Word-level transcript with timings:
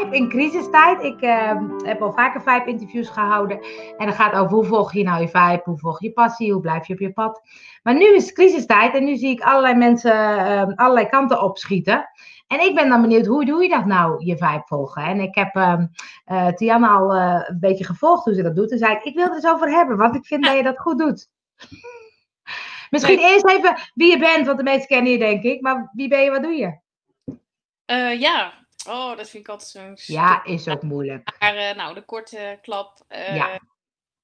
Vibe 0.00 0.16
in 0.16 0.28
crisistijd. 0.28 1.02
Ik 1.02 1.22
uh, 1.22 1.60
heb 1.84 2.02
al 2.02 2.12
vaker 2.12 2.42
Vibe-interviews 2.42 3.08
gehouden. 3.08 3.60
En 3.96 4.06
dan 4.06 4.12
gaat 4.12 4.32
over 4.32 4.52
hoe 4.52 4.64
volg 4.64 4.92
je 4.92 5.02
nou 5.02 5.20
je 5.20 5.28
Vibe, 5.28 5.60
hoe 5.64 5.78
volg 5.78 6.02
je 6.02 6.12
passie, 6.12 6.52
hoe 6.52 6.60
blijf 6.60 6.86
je 6.86 6.92
op 6.92 6.98
je 6.98 7.12
pad. 7.12 7.42
Maar 7.82 7.94
nu 7.94 8.14
is 8.14 8.24
het 8.24 8.34
crisistijd 8.34 8.94
en 8.94 9.04
nu 9.04 9.16
zie 9.16 9.30
ik 9.30 9.40
allerlei 9.40 9.74
mensen 9.74 10.14
uh, 10.14 10.66
allerlei 10.74 11.06
kanten 11.06 11.42
opschieten. 11.42 12.08
En 12.46 12.60
ik 12.60 12.74
ben 12.74 12.88
dan 12.88 13.00
benieuwd, 13.00 13.26
hoe 13.26 13.44
doe 13.44 13.62
je 13.62 13.68
dat 13.68 13.86
nou, 13.86 14.24
je 14.24 14.36
vibe 14.36 14.62
volgen? 14.64 15.02
En 15.02 15.20
ik 15.20 15.34
heb 15.34 15.56
uh, 15.56 16.48
Tiana 16.48 16.88
al 16.88 17.16
uh, 17.16 17.42
een 17.46 17.60
beetje 17.60 17.84
gevolgd 17.84 18.24
hoe 18.24 18.34
ze 18.34 18.42
dat 18.42 18.56
doet. 18.56 18.68
Toen 18.68 18.78
zei 18.78 18.94
ik, 18.94 19.04
ik 19.04 19.14
wil 19.14 19.24
het 19.24 19.34
eens 19.34 19.52
over 19.52 19.70
hebben, 19.70 19.96
want 19.96 20.14
ik 20.14 20.26
vind 20.26 20.44
dat 20.44 20.56
je 20.56 20.62
dat 20.62 20.80
goed 20.80 20.98
doet. 20.98 21.28
Misschien 22.90 23.16
nee. 23.16 23.32
eerst 23.32 23.46
even 23.46 23.76
wie 23.94 24.10
je 24.10 24.18
bent, 24.18 24.46
want 24.46 24.58
de 24.58 24.64
meesten 24.64 24.88
kennen 24.88 25.12
je 25.12 25.18
denk 25.18 25.42
ik. 25.42 25.60
Maar 25.60 25.90
wie 25.92 26.08
ben 26.08 26.20
je, 26.20 26.30
wat 26.30 26.42
doe 26.42 26.52
je? 26.52 26.78
Uh, 27.86 28.20
ja, 28.20 28.59
oh, 28.88 29.16
dat 29.16 29.30
vind 29.30 29.44
ik 29.44 29.48
altijd 29.48 29.70
zo'n... 29.70 30.14
Ja, 30.16 30.44
is 30.44 30.68
ook 30.68 30.82
moeilijk. 30.82 31.36
Maar 31.38 31.76
nou, 31.76 31.94
de 31.94 32.04
korte 32.04 32.58
klap. 32.62 33.04
ja. 33.08 33.60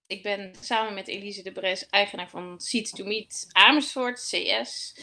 Ik 0.06 0.22
ben 0.22 0.54
samen 0.60 0.94
met 0.94 1.08
Elise 1.08 1.42
de 1.42 1.52
Bres 1.52 1.86
eigenaar 1.86 2.28
van 2.28 2.60
Seeds 2.60 2.90
to 2.90 3.04
Meet 3.04 3.46
Amersfoort, 3.52 4.20
CS. 4.20 4.94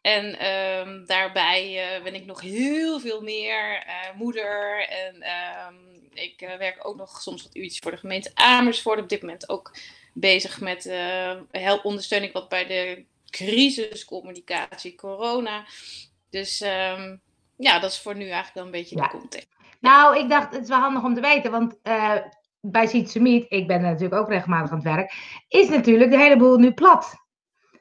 En 0.00 0.46
um, 0.46 1.06
daarbij 1.06 1.96
uh, 1.96 2.02
ben 2.02 2.14
ik 2.14 2.26
nog 2.26 2.40
heel 2.40 3.00
veel 3.00 3.20
meer 3.20 3.86
moeder. 4.16 4.88
En 4.88 5.14
um, 5.14 6.08
ik 6.12 6.40
werk 6.58 6.86
ook 6.86 6.96
nog 6.96 7.22
soms 7.22 7.42
wat 7.42 7.56
uurtjes 7.56 7.78
voor 7.78 7.90
de 7.90 7.96
gemeente 7.96 8.30
Amersfoort. 8.34 9.00
Op 9.00 9.08
dit 9.08 9.20
moment 9.20 9.48
ook 9.48 9.76
bezig 10.12 10.60
met 10.60 10.84
help 11.50 11.84
ondersteun 11.84 12.22
ik 12.22 12.32
wat 12.32 12.48
bij 12.48 12.66
de 12.66 13.04
crisiscommunicatie, 13.30 14.94
corona. 14.94 15.66
Dus 16.30 16.60
um, 16.60 17.20
ja, 17.60 17.78
dat 17.78 17.90
is 17.90 18.00
voor 18.00 18.14
nu 18.14 18.24
eigenlijk 18.24 18.54
wel 18.54 18.64
een 18.64 18.70
beetje 18.70 18.96
ja. 18.96 19.02
de 19.02 19.18
context. 19.18 19.48
Nou, 19.80 20.18
ik 20.18 20.28
dacht, 20.28 20.52
het 20.52 20.62
is 20.62 20.68
wel 20.68 20.78
handig 20.78 21.02
om 21.02 21.14
te 21.14 21.20
weten, 21.20 21.50
want 21.50 21.78
bij 22.60 22.86
Seeds 22.86 23.14
Meet, 23.14 23.46
ik 23.48 23.66
ben 23.66 23.80
natuurlijk 23.80 24.20
ook 24.20 24.28
regelmatig 24.28 24.70
aan 24.70 24.76
het 24.76 24.86
werk, 24.86 25.12
is 25.48 25.68
natuurlijk 25.68 26.10
de 26.10 26.18
hele 26.18 26.36
boel 26.36 26.58
nu 26.58 26.72
plat. 26.72 27.14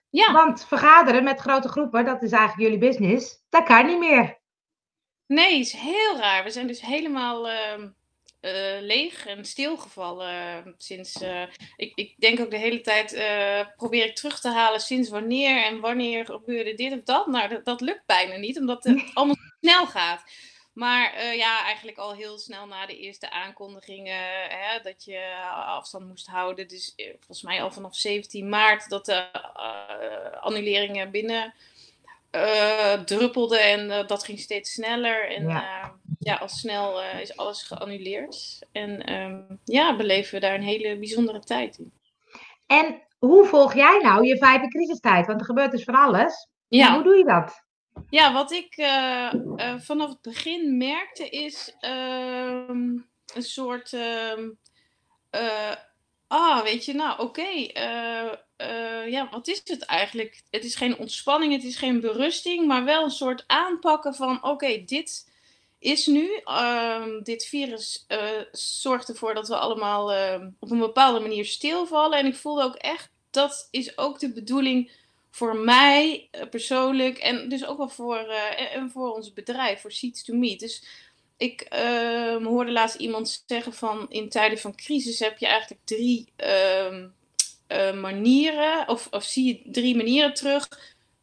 Ja. 0.09 0.31
Want 0.31 0.65
vergaderen 0.65 1.23
met 1.23 1.39
grote 1.39 1.67
groepen, 1.67 2.05
dat 2.05 2.23
is 2.23 2.31
eigenlijk 2.31 2.61
jullie 2.61 2.89
business, 2.89 3.45
dat 3.49 3.63
kan 3.63 3.85
niet 3.85 3.99
meer. 3.99 4.37
Nee, 5.25 5.59
is 5.59 5.73
heel 5.73 6.17
raar. 6.17 6.43
We 6.43 6.49
zijn 6.49 6.67
dus 6.67 6.81
helemaal 6.81 7.49
uh, 7.49 7.53
uh, 8.41 8.81
leeg 8.81 9.25
en 9.25 9.45
stilgevallen 9.45 10.65
uh, 10.67 10.73
sinds. 10.77 11.21
eh, 11.21 11.43
ik, 11.75 11.91
ik 11.95 12.13
denk 12.17 12.39
ook 12.39 12.51
de 12.51 12.57
hele 12.57 12.81
tijd 12.81 13.13
eh, 13.13 13.61
probeer 13.75 14.05
ik 14.05 14.15
terug 14.15 14.39
te 14.39 14.49
halen 14.49 14.79
sinds 14.79 15.09
wanneer 15.09 15.63
en 15.63 15.79
wanneer 15.79 16.25
gebeurde 16.25 16.73
dit 16.73 16.93
of 16.93 17.03
dat. 17.03 17.27
Nou, 17.27 17.49
dat, 17.49 17.65
dat 17.65 17.81
lukt 17.81 18.05
bijna 18.05 18.35
niet, 18.35 18.59
omdat 18.59 18.83
het 18.83 19.03
allemaal 19.13 19.35
snel 19.61 19.87
gaat. 19.87 20.23
Maar 20.73 21.35
ja, 21.35 21.63
eigenlijk 21.63 21.97
al 21.97 22.13
heel 22.13 22.37
snel 22.37 22.65
na 22.65 22.85
de 22.85 22.97
eerste 22.97 23.31
aankondigingen 23.31 24.49
hè, 24.49 24.79
dat 24.83 25.03
je 25.03 25.35
afstand 25.65 26.07
moest 26.07 26.27
houden. 26.27 26.67
Dus 26.67 26.93
volgens 26.95 27.41
mij 27.41 27.61
al 27.61 27.71
vanaf 27.71 27.95
17 27.95 28.49
maart 28.49 28.89
dat 28.89 29.05
de 29.05 29.31
annuleringen 30.41 31.11
binnen 31.11 31.53
druppelden. 33.05 33.61
En 33.61 34.07
dat 34.07 34.23
ging 34.23 34.39
steeds 34.39 34.73
sneller. 34.73 35.29
En 35.29 35.47
ja, 35.47 35.98
ja 36.19 36.35
al 36.35 36.49
snel 36.49 37.01
is 37.01 37.37
alles 37.37 37.63
geannuleerd. 37.63 38.59
En 38.71 39.13
um, 39.13 39.59
ja, 39.63 39.95
beleven 39.95 40.33
we 40.33 40.39
daar 40.39 40.55
een 40.55 40.61
hele 40.61 40.97
bijzondere 40.97 41.39
tijd 41.39 41.77
in. 41.77 41.91
En 42.67 43.01
hoe 43.19 43.45
volg 43.45 43.73
jij 43.73 43.99
nou 44.01 44.25
je 44.25 44.37
vijfde 44.37 44.67
crisistijd? 44.67 45.25
Want 45.25 45.39
er 45.39 45.45
gebeurt 45.45 45.71
dus 45.71 45.83
van 45.83 45.95
alles. 45.95 46.47
Ja. 46.67 46.93
Hoe 46.93 47.03
doe 47.03 47.17
je 47.17 47.23
dat? 47.23 47.63
Ja, 48.09 48.33
wat 48.33 48.51
ik 48.51 48.77
uh, 48.77 49.33
uh, 49.55 49.79
vanaf 49.79 50.09
het 50.09 50.21
begin 50.21 50.77
merkte 50.77 51.29
is 51.29 51.75
uh, 51.81 52.67
een 52.67 53.43
soort. 53.43 53.93
uh, 53.93 55.71
ah, 56.27 56.63
weet 56.63 56.85
je, 56.85 56.93
nou 56.93 57.11
oké. 57.11 57.41
Okay, 57.41 57.71
ja, 59.09 59.29
wat 59.31 59.47
is 59.47 59.61
het 59.63 59.85
eigenlijk? 59.85 60.41
Het 60.49 60.63
is 60.63 60.75
geen 60.75 60.97
ontspanning, 60.97 61.53
het 61.53 61.63
is 61.63 61.75
geen 61.77 61.99
berusting, 61.99 62.67
maar 62.67 62.83
wel 62.83 63.03
een 63.03 63.09
soort 63.11 63.43
aanpakken 63.47 64.15
van: 64.15 64.35
oké, 64.35 64.47
okay, 64.47 64.85
dit 64.85 65.28
is 65.79 66.05
nu. 66.05 66.41
Ehm, 66.43 67.21
dit 67.23 67.45
virus 67.45 68.05
zorgt 68.51 69.09
ervoor 69.09 69.33
dat 69.33 69.47
we 69.47 69.57
allemaal 69.57 70.13
ehm, 70.13 70.49
op 70.59 70.71
een 70.71 70.79
bepaalde 70.79 71.19
manier 71.19 71.45
stilvallen. 71.45 72.19
En 72.19 72.25
ik 72.25 72.35
voelde 72.35 72.63
ook 72.63 72.75
echt, 72.75 73.09
dat 73.29 73.67
is 73.71 73.97
ook 73.97 74.19
de 74.19 74.33
bedoeling 74.33 74.91
voor 75.31 75.55
mij 75.55 76.29
uh, 76.31 76.41
persoonlijk 76.49 77.17
en 77.17 77.49
dus 77.49 77.65
ook 77.65 77.77
wel 77.77 77.89
voor, 77.89 78.25
uh, 78.27 78.75
en 78.75 78.91
voor 78.91 79.15
ons 79.15 79.33
bedrijf, 79.33 79.81
voor 79.81 79.91
Seeds 79.91 80.23
to 80.23 80.33
Meet. 80.33 80.59
Dus 80.59 80.83
ik 81.37 81.67
uh, 81.73 82.45
hoorde 82.45 82.71
laatst 82.71 82.95
iemand 82.95 83.43
zeggen 83.47 83.73
van 83.73 84.05
in 84.09 84.29
tijden 84.29 84.57
van 84.57 84.75
crisis 84.75 85.19
heb 85.19 85.37
je 85.37 85.47
eigenlijk 85.47 85.81
drie 85.83 86.27
ehm, 86.35 87.07
manieren, 87.99 88.87
of, 88.87 89.07
of 89.11 89.23
zie 89.23 89.45
je 89.45 89.71
drie 89.71 89.95
manieren 89.95 90.33
terug. 90.33 90.67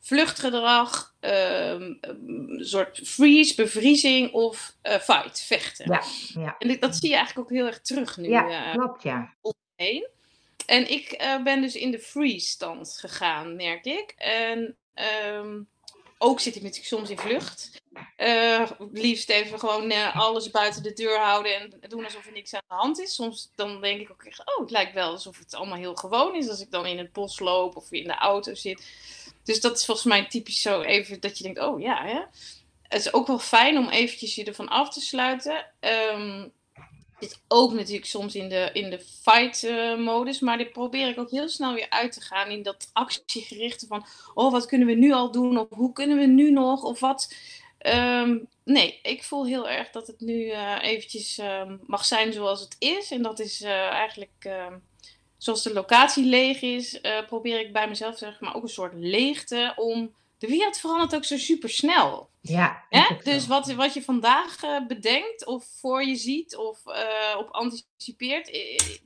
Vluchtgedrag, 0.07 1.15
een 1.21 1.99
ehm, 2.01 2.63
soort 2.63 3.01
freeze, 3.05 3.55
bevriezing 3.55 4.33
of 4.33 4.77
fight, 4.83 5.41
vechten. 5.41 5.93
Ja, 5.93 6.03
ja. 6.43 6.57
En 6.59 6.81
dat 6.81 6.97
zie 6.97 7.09
je 7.09 7.17
eigenlijk 7.17 7.51
ook 7.51 7.57
heel 7.57 7.67
erg 7.67 7.81
terug 7.81 8.17
nu. 8.17 8.29
Ja, 8.29 8.73
klopt 8.73 9.03
ja. 9.03 9.35
Omheen. 9.41 10.09
En 10.67 10.91
ik 10.91 11.23
uh, 11.23 11.43
ben 11.43 11.61
dus 11.61 11.75
in 11.75 11.91
de 11.91 11.99
freeze-stand 11.99 12.97
gegaan, 13.01 13.57
merk 13.57 13.85
ik. 13.85 14.15
En 14.17 14.77
um, 15.35 15.69
ook 16.19 16.41
zit 16.41 16.57
ik 16.57 16.63
natuurlijk 16.63 16.89
soms 16.89 17.11
in 17.11 17.19
vlucht. 17.19 17.83
Uh, 18.17 18.71
liefst 18.93 19.31
even 19.31 19.59
gewoon 19.59 19.91
uh, 19.91 20.17
alles 20.17 20.51
buiten 20.51 20.83
de 20.83 20.93
deur 20.93 21.19
houden 21.19 21.55
en 21.55 21.89
doen 21.89 22.05
alsof 22.05 22.27
er 22.27 22.33
niks 22.33 22.55
aan 22.55 22.63
de 22.69 22.75
hand 22.75 23.01
is. 23.01 23.15
Soms 23.15 23.53
dan 23.55 23.81
denk 23.81 24.01
ik 24.01 24.11
ook 24.11 24.25
echt, 24.25 24.41
oh, 24.41 24.61
het 24.61 24.71
lijkt 24.71 24.95
wel 24.95 25.11
alsof 25.11 25.39
het 25.39 25.55
allemaal 25.55 25.79
heel 25.79 25.95
gewoon 25.95 26.35
is 26.35 26.49
als 26.49 26.61
ik 26.61 26.71
dan 26.71 26.87
in 26.87 26.99
het 26.99 27.13
bos 27.13 27.39
loop 27.39 27.77
of 27.77 27.93
in 27.93 28.05
de 28.05 28.15
auto 28.15 28.55
zit. 28.55 28.85
Dus 29.47 29.61
dat 29.61 29.77
is 29.77 29.85
volgens 29.85 30.07
mij 30.07 30.27
typisch 30.27 30.63
zo 30.63 30.81
even 30.81 31.21
dat 31.21 31.39
je 31.39 31.45
denkt, 31.45 31.61
oh 31.61 31.81
ja, 31.81 32.05
hè. 32.05 32.21
Het 32.83 33.01
is 33.01 33.13
ook 33.13 33.27
wel 33.27 33.39
fijn 33.39 33.79
om 33.79 33.89
eventjes 33.89 34.35
je 34.35 34.45
ervan 34.45 34.69
af 34.69 34.91
te 34.91 35.01
sluiten. 35.01 35.67
Um, 36.15 36.53
zit 37.19 37.41
ook 37.49 37.73
natuurlijk 37.73 38.07
soms 38.07 38.35
in 38.35 38.49
de, 38.49 38.71
in 38.73 38.91
de 38.91 39.01
fight-modus. 39.23 40.37
Uh, 40.37 40.43
maar 40.43 40.59
dit 40.59 40.73
probeer 40.73 41.09
ik 41.09 41.19
ook 41.19 41.31
heel 41.31 41.49
snel 41.49 41.75
weer 41.75 41.91
uit 41.91 42.13
te 42.13 42.21
gaan 42.21 42.51
in 42.51 42.63
dat 42.63 42.91
actiegerichte 42.93 43.87
van... 43.87 44.07
Oh, 44.35 44.53
wat 44.53 44.67
kunnen 44.67 44.87
we 44.87 44.95
nu 44.95 45.13
al 45.13 45.31
doen? 45.31 45.59
Of 45.59 45.67
hoe 45.71 45.93
kunnen 45.93 46.19
we 46.19 46.27
nu 46.27 46.51
nog? 46.51 46.83
Of 46.83 47.01
wat... 47.01 47.35
Um, 47.79 48.49
nee, 48.65 48.99
ik 49.03 49.25
voel 49.25 49.47
heel 49.47 49.69
erg 49.69 49.91
dat 49.91 50.07
het 50.07 50.21
nu 50.21 50.45
uh, 50.45 50.83
eventjes 50.83 51.39
um, 51.39 51.81
mag 51.87 52.05
zijn 52.05 52.33
zoals 52.33 52.61
het 52.61 52.77
is. 52.79 53.11
En 53.11 53.23
dat 53.23 53.39
is 53.39 53.63
uh, 53.63 53.71
eigenlijk... 53.71 54.49
Zoals 55.39 55.63
de 55.63 55.73
locatie 55.73 56.25
leeg 56.25 56.63
is, 56.63 57.01
uh, 57.03 57.27
probeer 57.27 57.61
ik 57.61 57.73
bij 57.73 57.89
mezelf 57.89 58.19
zeggen, 58.19 58.45
maar 58.45 58.55
ook 58.55 58.63
een 58.63 58.69
soort 58.69 58.95
leegte 58.95 59.73
om 59.77 60.15
de 60.39 60.47
wereld 60.47 60.79
verandert 60.79 61.15
ook 61.15 61.25
zo 61.25 61.37
super 61.37 61.71
snel. 61.71 62.31
Ja. 62.41 62.85
Dus 63.23 63.47
wat, 63.47 63.73
wat 63.73 63.95
je 63.95 64.03
vandaag 64.03 64.63
uh, 64.65 64.87
bedenkt 64.87 65.47
of 65.47 65.65
voor 65.81 66.05
je 66.05 66.17
ziet 66.17 66.57
of 66.57 66.81
uh, 66.87 67.39
op 67.39 67.49
anticipeert, 67.51 68.59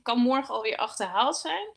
kan 0.03 0.19
morgen 0.19 0.53
alweer 0.53 0.77
achterhaald 0.77 1.37
zijn. 1.37 1.67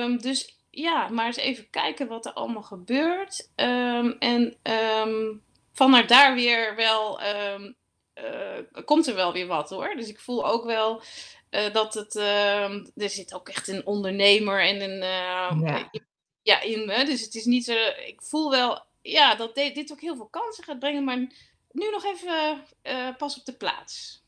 Um, 0.00 0.18
dus 0.18 0.58
ja, 0.70 1.08
maar 1.08 1.26
eens 1.26 1.36
even 1.36 1.70
kijken 1.70 2.08
wat 2.08 2.26
er 2.26 2.32
allemaal 2.32 2.62
gebeurt. 2.62 3.50
Um, 3.56 4.16
en 4.18 4.56
um, 4.62 5.42
vanuit 5.72 6.08
daar 6.08 6.34
weer 6.34 6.76
wel 6.76 7.20
uh, 7.22 8.84
komt 8.84 9.06
er 9.06 9.14
wel 9.14 9.32
weer 9.32 9.46
wat 9.46 9.70
hoor. 9.70 9.94
Dus 9.96 10.08
ik 10.08 10.20
voel 10.20 10.46
ook 10.46 10.64
wel 10.64 11.02
dat 11.72 11.94
het. 11.94 12.16
er 12.96 13.10
zit 13.10 13.34
ook 13.34 13.48
echt 13.48 13.68
een 13.68 13.86
ondernemer 13.86 14.62
en 14.62 14.80
een. 14.80 14.98
Ja 14.98 15.90
ja, 16.42 16.60
in 16.60 16.86
me. 16.86 17.04
Dus 17.04 17.20
het 17.20 17.34
is 17.34 17.44
niet 17.44 17.64
zo. 17.64 17.72
Ik 18.06 18.22
voel 18.22 18.50
wel 18.50 18.84
ja, 19.02 19.34
dat 19.34 19.54
dit 19.54 19.92
ook 19.92 20.00
heel 20.00 20.16
veel 20.16 20.28
kansen 20.28 20.64
gaat 20.64 20.78
brengen, 20.78 21.04
maar 21.04 21.16
nu 21.70 21.90
nog 21.90 22.04
even 22.04 22.64
uh, 22.82 23.16
pas 23.16 23.38
op 23.38 23.44
de 23.44 23.56
plaats. 23.56 24.20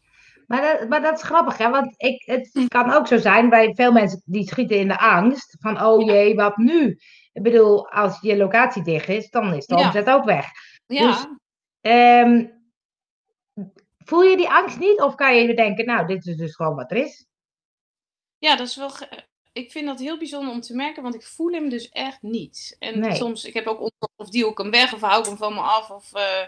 Maar 0.46 0.62
dat, 0.62 0.88
maar 0.88 1.02
dat 1.02 1.18
is 1.18 1.22
grappig, 1.22 1.58
hè? 1.58 1.70
Want 1.70 1.94
ik, 1.96 2.22
het 2.26 2.68
kan 2.68 2.92
ook 2.92 3.06
zo 3.06 3.16
zijn 3.16 3.48
bij 3.48 3.74
veel 3.74 3.92
mensen 3.92 4.22
die 4.24 4.48
schieten 4.48 4.78
in 4.78 4.88
de 4.88 4.98
angst. 4.98 5.56
Van, 5.60 5.82
oh 5.82 6.04
jee, 6.04 6.34
wat 6.34 6.56
nu? 6.56 6.98
Ik 7.32 7.42
bedoel, 7.42 7.88
als 7.88 8.18
je 8.20 8.36
locatie 8.36 8.82
dicht 8.82 9.08
is, 9.08 9.30
dan 9.30 9.54
is 9.54 9.66
de 9.66 9.74
omzet 9.74 10.06
ja. 10.06 10.14
ook 10.14 10.24
weg. 10.24 10.46
Ja. 10.86 11.06
Dus, 11.06 11.26
um, 11.92 12.52
voel 14.04 14.22
je 14.22 14.36
die 14.36 14.48
angst 14.48 14.78
niet? 14.78 15.00
Of 15.00 15.14
kan 15.14 15.36
je 15.36 15.54
denken, 15.54 15.86
nou, 15.86 16.06
dit 16.06 16.26
is 16.26 16.36
dus 16.36 16.54
gewoon 16.54 16.76
wat 16.76 16.90
er 16.90 16.96
is? 16.96 17.26
Ja, 18.38 18.56
dat 18.56 18.66
is 18.66 18.76
wel 18.76 18.90
ik 19.54 19.70
vind 19.70 19.86
dat 19.86 19.98
heel 19.98 20.18
bijzonder 20.18 20.52
om 20.52 20.60
te 20.60 20.74
merken, 20.74 21.02
want 21.02 21.14
ik 21.14 21.22
voel 21.22 21.52
hem 21.52 21.68
dus 21.68 21.88
echt 21.88 22.22
niet. 22.22 22.76
En 22.78 22.98
nee. 22.98 23.14
soms, 23.14 23.44
ik 23.44 23.54
heb 23.54 23.66
ook 23.66 23.90
of 24.16 24.28
duw 24.30 24.50
ik 24.50 24.58
hem 24.58 24.70
weg 24.70 24.94
of 24.94 25.00
hou 25.00 25.20
ik 25.20 25.26
hem 25.26 25.36
van 25.36 25.54
me 25.54 25.60
af. 25.60 25.90
Of, 25.90 26.10
uh, 26.16 26.42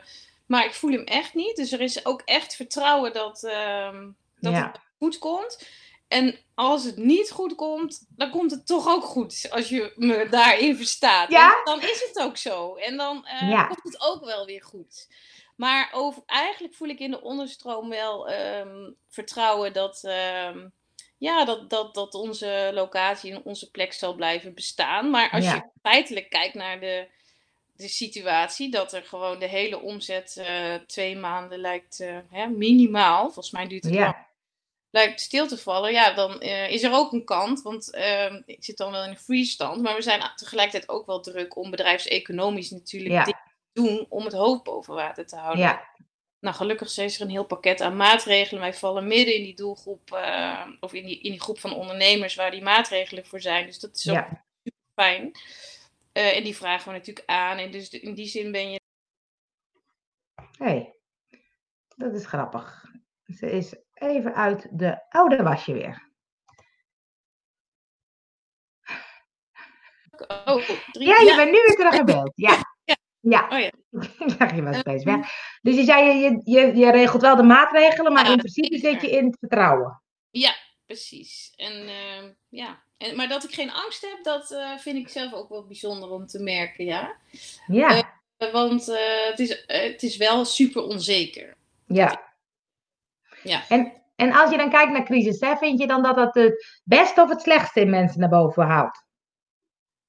maar 0.46 0.64
ik 0.64 0.74
voel 0.74 0.90
hem 0.90 1.04
echt 1.04 1.34
niet. 1.34 1.56
Dus 1.56 1.72
er 1.72 1.80
is 1.80 2.06
ook 2.06 2.22
echt 2.24 2.56
vertrouwen 2.56 3.12
dat, 3.12 3.42
uh, 3.44 4.02
dat 4.36 4.52
ja. 4.52 4.66
het 4.66 4.80
goed 4.98 5.18
komt. 5.18 5.66
En 6.08 6.38
als 6.54 6.84
het 6.84 6.96
niet 6.96 7.30
goed 7.30 7.54
komt, 7.54 8.06
dan 8.08 8.30
komt 8.30 8.50
het 8.50 8.66
toch 8.66 8.88
ook 8.88 9.04
goed. 9.04 9.46
Als 9.50 9.68
je 9.68 9.92
me 9.96 10.26
daarin 10.30 10.76
verstaat. 10.76 11.30
Ja? 11.30 11.60
dan 11.64 11.80
is 11.80 12.04
het 12.08 12.24
ook 12.24 12.36
zo. 12.36 12.74
En 12.74 12.96
dan 12.96 13.26
uh, 13.42 13.50
ja. 13.50 13.64
komt 13.64 13.82
het 13.82 14.00
ook 14.00 14.24
wel 14.24 14.46
weer 14.46 14.62
goed. 14.62 15.08
Maar 15.56 15.88
over, 15.92 16.22
eigenlijk 16.26 16.74
voel 16.74 16.88
ik 16.88 16.98
in 16.98 17.10
de 17.10 17.22
onderstroom 17.22 17.88
wel 17.88 18.28
ehm, 18.28 18.90
vertrouwen 19.08 19.72
dat, 19.72 20.04
ehm, 20.04 20.68
ja, 21.18 21.44
dat, 21.44 21.70
dat, 21.70 21.94
dat 21.94 22.14
onze 22.14 22.70
locatie 22.74 23.32
en 23.32 23.44
onze 23.44 23.70
plek 23.70 23.92
zal 23.92 24.14
blijven 24.14 24.54
bestaan. 24.54 25.10
Maar 25.10 25.30
als 25.30 25.44
je 25.44 25.62
feitelijk 25.82 26.30
kijkt 26.30 26.54
naar 26.54 26.80
de, 26.80 27.08
de 27.76 27.88
situatie, 27.88 28.70
dat 28.70 28.92
er 28.92 29.02
gewoon 29.02 29.38
de 29.38 29.48
hele 29.48 29.80
omzet 29.80 30.36
uh, 30.38 30.74
twee 30.86 31.16
maanden 31.16 31.58
lijkt 31.58 32.00
uh, 32.00 32.18
hè, 32.30 32.46
minimaal, 32.46 33.22
volgens 33.22 33.50
mij 33.50 33.66
duurt 33.66 33.84
het 33.84 33.94
ja. 33.94 34.00
lang, 34.00 34.16
lijkt 34.90 35.20
stil 35.20 35.46
te 35.46 35.58
vallen, 35.58 35.92
ja, 35.92 36.14
dan 36.14 36.42
uh, 36.42 36.70
is 36.70 36.82
er 36.82 36.92
ook 36.92 37.12
een 37.12 37.24
kant. 37.24 37.62
Want 37.62 37.90
ehm, 37.90 38.42
ik 38.46 38.64
zit 38.64 38.76
dan 38.76 38.90
wel 38.90 39.04
in 39.04 39.10
een 39.10 39.18
freestand, 39.18 39.82
maar 39.82 39.94
we 39.94 40.02
zijn 40.02 40.30
tegelijkertijd 40.36 40.88
ook 40.88 41.06
wel 41.06 41.20
druk 41.20 41.56
om 41.56 41.70
bedrijfseconomisch 41.70 42.70
natuurlijk 42.70 43.26
ja. 43.26 43.45
Doen 43.76 44.06
om 44.08 44.24
het 44.24 44.32
hoofd 44.32 44.62
boven 44.62 44.94
water 44.94 45.26
te 45.26 45.36
houden. 45.36 45.64
Ja. 45.64 45.94
Nou, 46.40 46.56
gelukkig 46.56 46.96
is 46.98 47.16
er 47.16 47.22
een 47.22 47.30
heel 47.30 47.46
pakket 47.46 47.80
aan 47.80 47.96
maatregelen. 47.96 48.60
Wij 48.60 48.74
vallen 48.74 49.06
midden 49.06 49.34
in 49.34 49.42
die 49.42 49.54
doelgroep, 49.54 50.10
uh, 50.12 50.66
of 50.80 50.92
in 50.92 51.06
die, 51.06 51.20
in 51.20 51.30
die 51.30 51.40
groep 51.40 51.58
van 51.58 51.72
ondernemers 51.74 52.34
waar 52.34 52.50
die 52.50 52.62
maatregelen 52.62 53.26
voor 53.26 53.40
zijn. 53.40 53.66
Dus 53.66 53.80
dat 53.80 53.96
is 53.96 54.10
ook 54.10 54.26
super 54.62 54.80
fijn. 54.94 55.24
Uh, 56.12 56.36
en 56.36 56.44
die 56.44 56.56
vragen 56.56 56.92
we 56.92 56.98
natuurlijk 56.98 57.28
aan. 57.28 57.58
En 57.58 57.70
dus 57.70 57.88
in 57.88 58.14
die 58.14 58.26
zin 58.26 58.52
ben 58.52 58.70
je. 58.70 58.80
Hé, 60.34 60.64
hey, 60.64 60.94
dat 61.96 62.14
is 62.14 62.26
grappig. 62.26 62.84
Ze 63.24 63.50
is 63.50 63.76
even 63.94 64.34
uit 64.34 64.68
de 64.78 65.08
oude 65.08 65.42
wasje 65.42 65.72
weer. 65.72 66.04
Oh, 70.44 70.68
drie, 70.92 71.08
ja, 71.08 71.20
je 71.20 71.34
bent 71.36 71.50
nu 71.50 71.62
weer 71.62 71.76
terug 71.76 71.94
in 71.94 72.04
beeld. 72.04 72.32
Ja. 72.34 72.74
Ja. 73.28 73.48
Oh, 73.50 73.58
ja. 73.58 73.70
ja, 74.38 74.54
je 74.54 74.62
was 74.62 74.78
steeds 74.78 75.04
weg. 75.04 75.16
Dus 75.62 75.76
je 75.76 75.84
zei, 75.84 76.18
je, 76.18 76.40
je, 76.44 76.76
je 76.76 76.90
regelt 76.90 77.22
wel 77.22 77.36
de 77.36 77.42
maatregelen, 77.42 78.12
maar 78.12 78.30
in 78.30 78.36
principe 78.36 78.78
zit 78.78 79.00
je 79.00 79.10
in 79.10 79.24
het 79.24 79.36
vertrouwen. 79.38 80.02
Ja, 80.30 80.54
precies. 80.86 81.52
En 81.56 81.72
uh, 81.72 82.30
ja, 82.48 82.82
en, 82.96 83.16
maar 83.16 83.28
dat 83.28 83.44
ik 83.44 83.54
geen 83.54 83.72
angst 83.72 84.00
heb, 84.00 84.24
dat 84.24 84.50
uh, 84.50 84.78
vind 84.78 84.96
ik 84.96 85.08
zelf 85.08 85.32
ook 85.32 85.48
wel 85.48 85.66
bijzonder 85.66 86.10
om 86.10 86.26
te 86.26 86.42
merken, 86.42 86.84
ja. 86.84 87.16
Ja. 87.66 88.14
Uh, 88.38 88.52
want 88.52 88.86
het, 89.28 89.38
is, 89.38 89.64
het 89.66 90.02
is 90.02 90.16
wel 90.16 90.44
super 90.44 90.82
onzeker. 90.82 91.56
Ja. 91.86 92.34
Ja. 93.42 93.62
En, 93.68 93.92
en 94.16 94.32
als 94.32 94.50
je 94.50 94.56
dan 94.56 94.70
kijkt 94.70 94.92
naar 94.92 95.04
crisis, 95.04 95.40
hè, 95.40 95.56
vind 95.56 95.80
je 95.80 95.86
dan 95.86 96.02
dat 96.02 96.16
dat 96.16 96.34
het 96.34 96.80
beste 96.84 97.22
of 97.22 97.28
het 97.28 97.40
slechtste 97.40 97.80
in 97.80 97.90
mensen 97.90 98.20
naar 98.20 98.28
boven 98.28 98.66
haalt? 98.66 99.04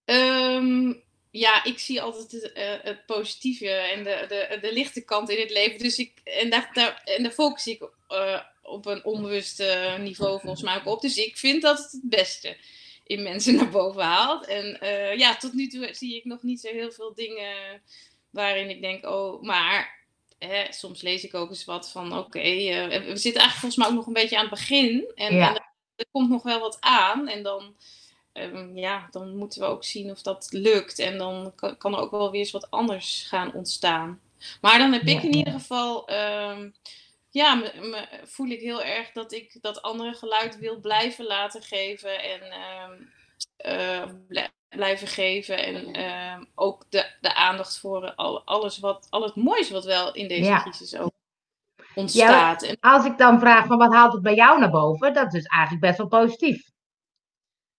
Um, 0.06 1.06
ja, 1.32 1.64
ik 1.64 1.80
zie 1.80 2.02
altijd 2.02 2.32
het, 2.32 2.52
uh, 2.58 2.74
het, 2.82 3.06
positieve 3.06 3.70
en 3.70 4.04
de, 4.04 4.26
de, 4.28 4.58
de 4.62 4.74
lichte 4.74 5.02
kant 5.02 5.30
in 5.30 5.40
het 5.40 5.52
leven. 5.52 5.80
Dus 5.80 5.98
ik, 5.98 6.12
en, 6.24 6.50
daar, 6.50 6.70
daar, 6.74 7.02
en 7.04 7.24
daar 7.24 7.32
focus 7.32 7.68
ik 7.68 7.82
uh, 8.10 8.40
op 8.62 8.86
een 8.86 9.06
onbewust 9.06 9.60
uh, 9.60 10.00
niveau 10.00 10.40
volgens 10.40 10.62
mij 10.62 10.76
ook 10.76 10.86
op. 10.86 11.02
Dus 11.02 11.18
ik 11.18 11.38
vind 11.38 11.62
dat 11.62 11.78
het 11.78 11.92
het 11.92 12.10
beste 12.10 12.58
in 13.04 13.24
mensen 13.24 13.56
naar 13.58 13.70
boven 13.70 14.04
haalt. 14.04 14.46
En 14.46 14.78
ja, 15.18 15.36
tot 15.36 15.54
nu 15.54 15.68
toe 15.68 15.90
zie 15.92 16.16
ik 16.16 16.26
nog 16.26 16.44
niet 16.44 16.60
zo 16.60 16.72
heel 16.72 16.92
veel 16.92 17.14
dingen 17.14 17.82
waarin 18.30 18.70
ik 18.70 18.82
denk, 18.82 19.06
oh, 19.06 19.42
maar 19.42 19.96
Hè, 20.38 20.66
soms 20.70 21.02
lees 21.02 21.24
ik 21.24 21.34
ook 21.34 21.50
eens 21.50 21.66
wat 21.66 21.92
van, 21.92 22.18
oké, 22.18 22.20
okay, 22.20 22.90
we 22.90 23.18
zitten 23.18 23.42
eigenlijk 23.42 23.52
volgens 23.52 23.76
mij 23.76 23.88
ook 23.88 23.94
nog 23.94 24.08
een 24.08 24.14
beetje 24.14 24.36
aan 24.36 24.42
het 24.42 24.54
begin. 24.54 25.12
En, 25.16 25.36
ja. 25.36 25.50
en 25.50 25.56
er, 25.56 25.74
er, 25.96 26.06
komt 26.12 26.30
nog 26.30 26.44
wel 26.44 26.60
wat 26.60 26.78
aan. 26.80 27.28
En 27.28 27.44
dan, 27.44 27.76
um, 28.40 28.78
ja, 28.78 29.08
dan 29.12 29.36
moeten 29.36 29.62
we 29.62 29.68
ook 29.68 29.84
zien 29.84 30.12
of 30.12 30.22
dat 30.22 30.48
lukt. 30.52 31.00
En 31.00 31.18
dan 31.18 31.52
kan, 31.56 31.78
kan, 31.78 31.94
er 31.94 32.00
ook 32.00 32.12
wel 32.12 32.32
weer 32.32 32.40
eens 32.40 32.52
wat 32.52 32.72
anders 32.72 33.26
gaan 33.28 33.54
ontstaan. 33.54 34.20
Maar 34.62 34.78
dan 34.78 34.94
heb 34.94 35.02
ik 35.02 35.24
in 35.24 35.36
ieder 35.36 35.54
geval, 35.54 36.12
um, 36.12 36.74
ja, 37.30 37.56
me, 37.56 37.72
me, 37.82 38.08
voel 38.24 38.48
ik 38.48 38.60
heel 38.60 38.84
erg 38.84 39.12
dat 39.12 39.32
ik 39.32 39.58
dat 39.62 39.82
andere 39.82 40.14
geluid 40.14 40.58
wil 40.58 40.80
blijven 40.80 41.26
laten 41.26 41.62
geven. 41.62 42.24
En 42.24 42.42
um, 42.42 43.10
uh, 43.66 44.04
blijven 44.70 45.08
geven. 45.08 45.58
En 45.58 46.00
uh, 46.00 46.46
ook 46.56 46.86
de, 46.90 47.06
de 47.22 47.36
aandacht 47.36 47.80
voor 47.80 48.14
al, 48.16 48.44
alles 48.44 48.80
wat, 48.80 49.08
al 49.10 49.24
het 49.24 49.36
moois 49.36 49.70
wat 49.70 49.86
wel 49.86 50.14
in 50.14 50.28
deze 50.28 50.50
ja. 50.50 50.62
crisis 50.62 50.96
ook 50.96 51.12
ontstaat. 51.96 52.66
Ja, 52.66 52.76
als 52.80 53.06
ik 53.06 53.18
dan 53.18 53.40
vraag 53.40 53.66
van 53.66 53.78
wat 53.78 53.94
haalt 53.94 54.14
het 54.14 54.22
bij 54.22 54.36
jou 54.36 54.60
naar 54.60 54.72
boven, 54.72 55.14
dat 55.14 55.34
is 55.34 55.46
eigenlijk 55.46 55.86
best 55.86 55.98
wel 55.98 56.08
positief. 56.08 56.70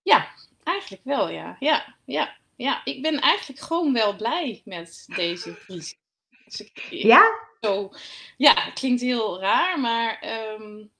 Ja, 0.03 0.29
eigenlijk 0.69 1.05
wel, 1.05 1.29
ja. 1.29 1.57
Ja, 1.59 1.97
ja, 2.05 2.37
ja. 2.57 2.85
ik 2.85 3.03
ben 3.03 3.21
eigenlijk 3.21 3.61
gewoon 3.61 3.93
wel 3.93 4.17
blij 4.17 4.63
met 4.65 5.05
deze 5.17 5.55
crisis. 5.55 5.99
Dus 6.45 6.61
ik, 6.61 6.87
ja? 6.91 7.47
Zo, 7.61 7.91
ja, 8.37 8.55
het 8.65 8.75
klinkt 8.75 9.01
heel 9.01 9.41
raar, 9.41 9.81
maar 9.81 10.25
um, 10.55 10.91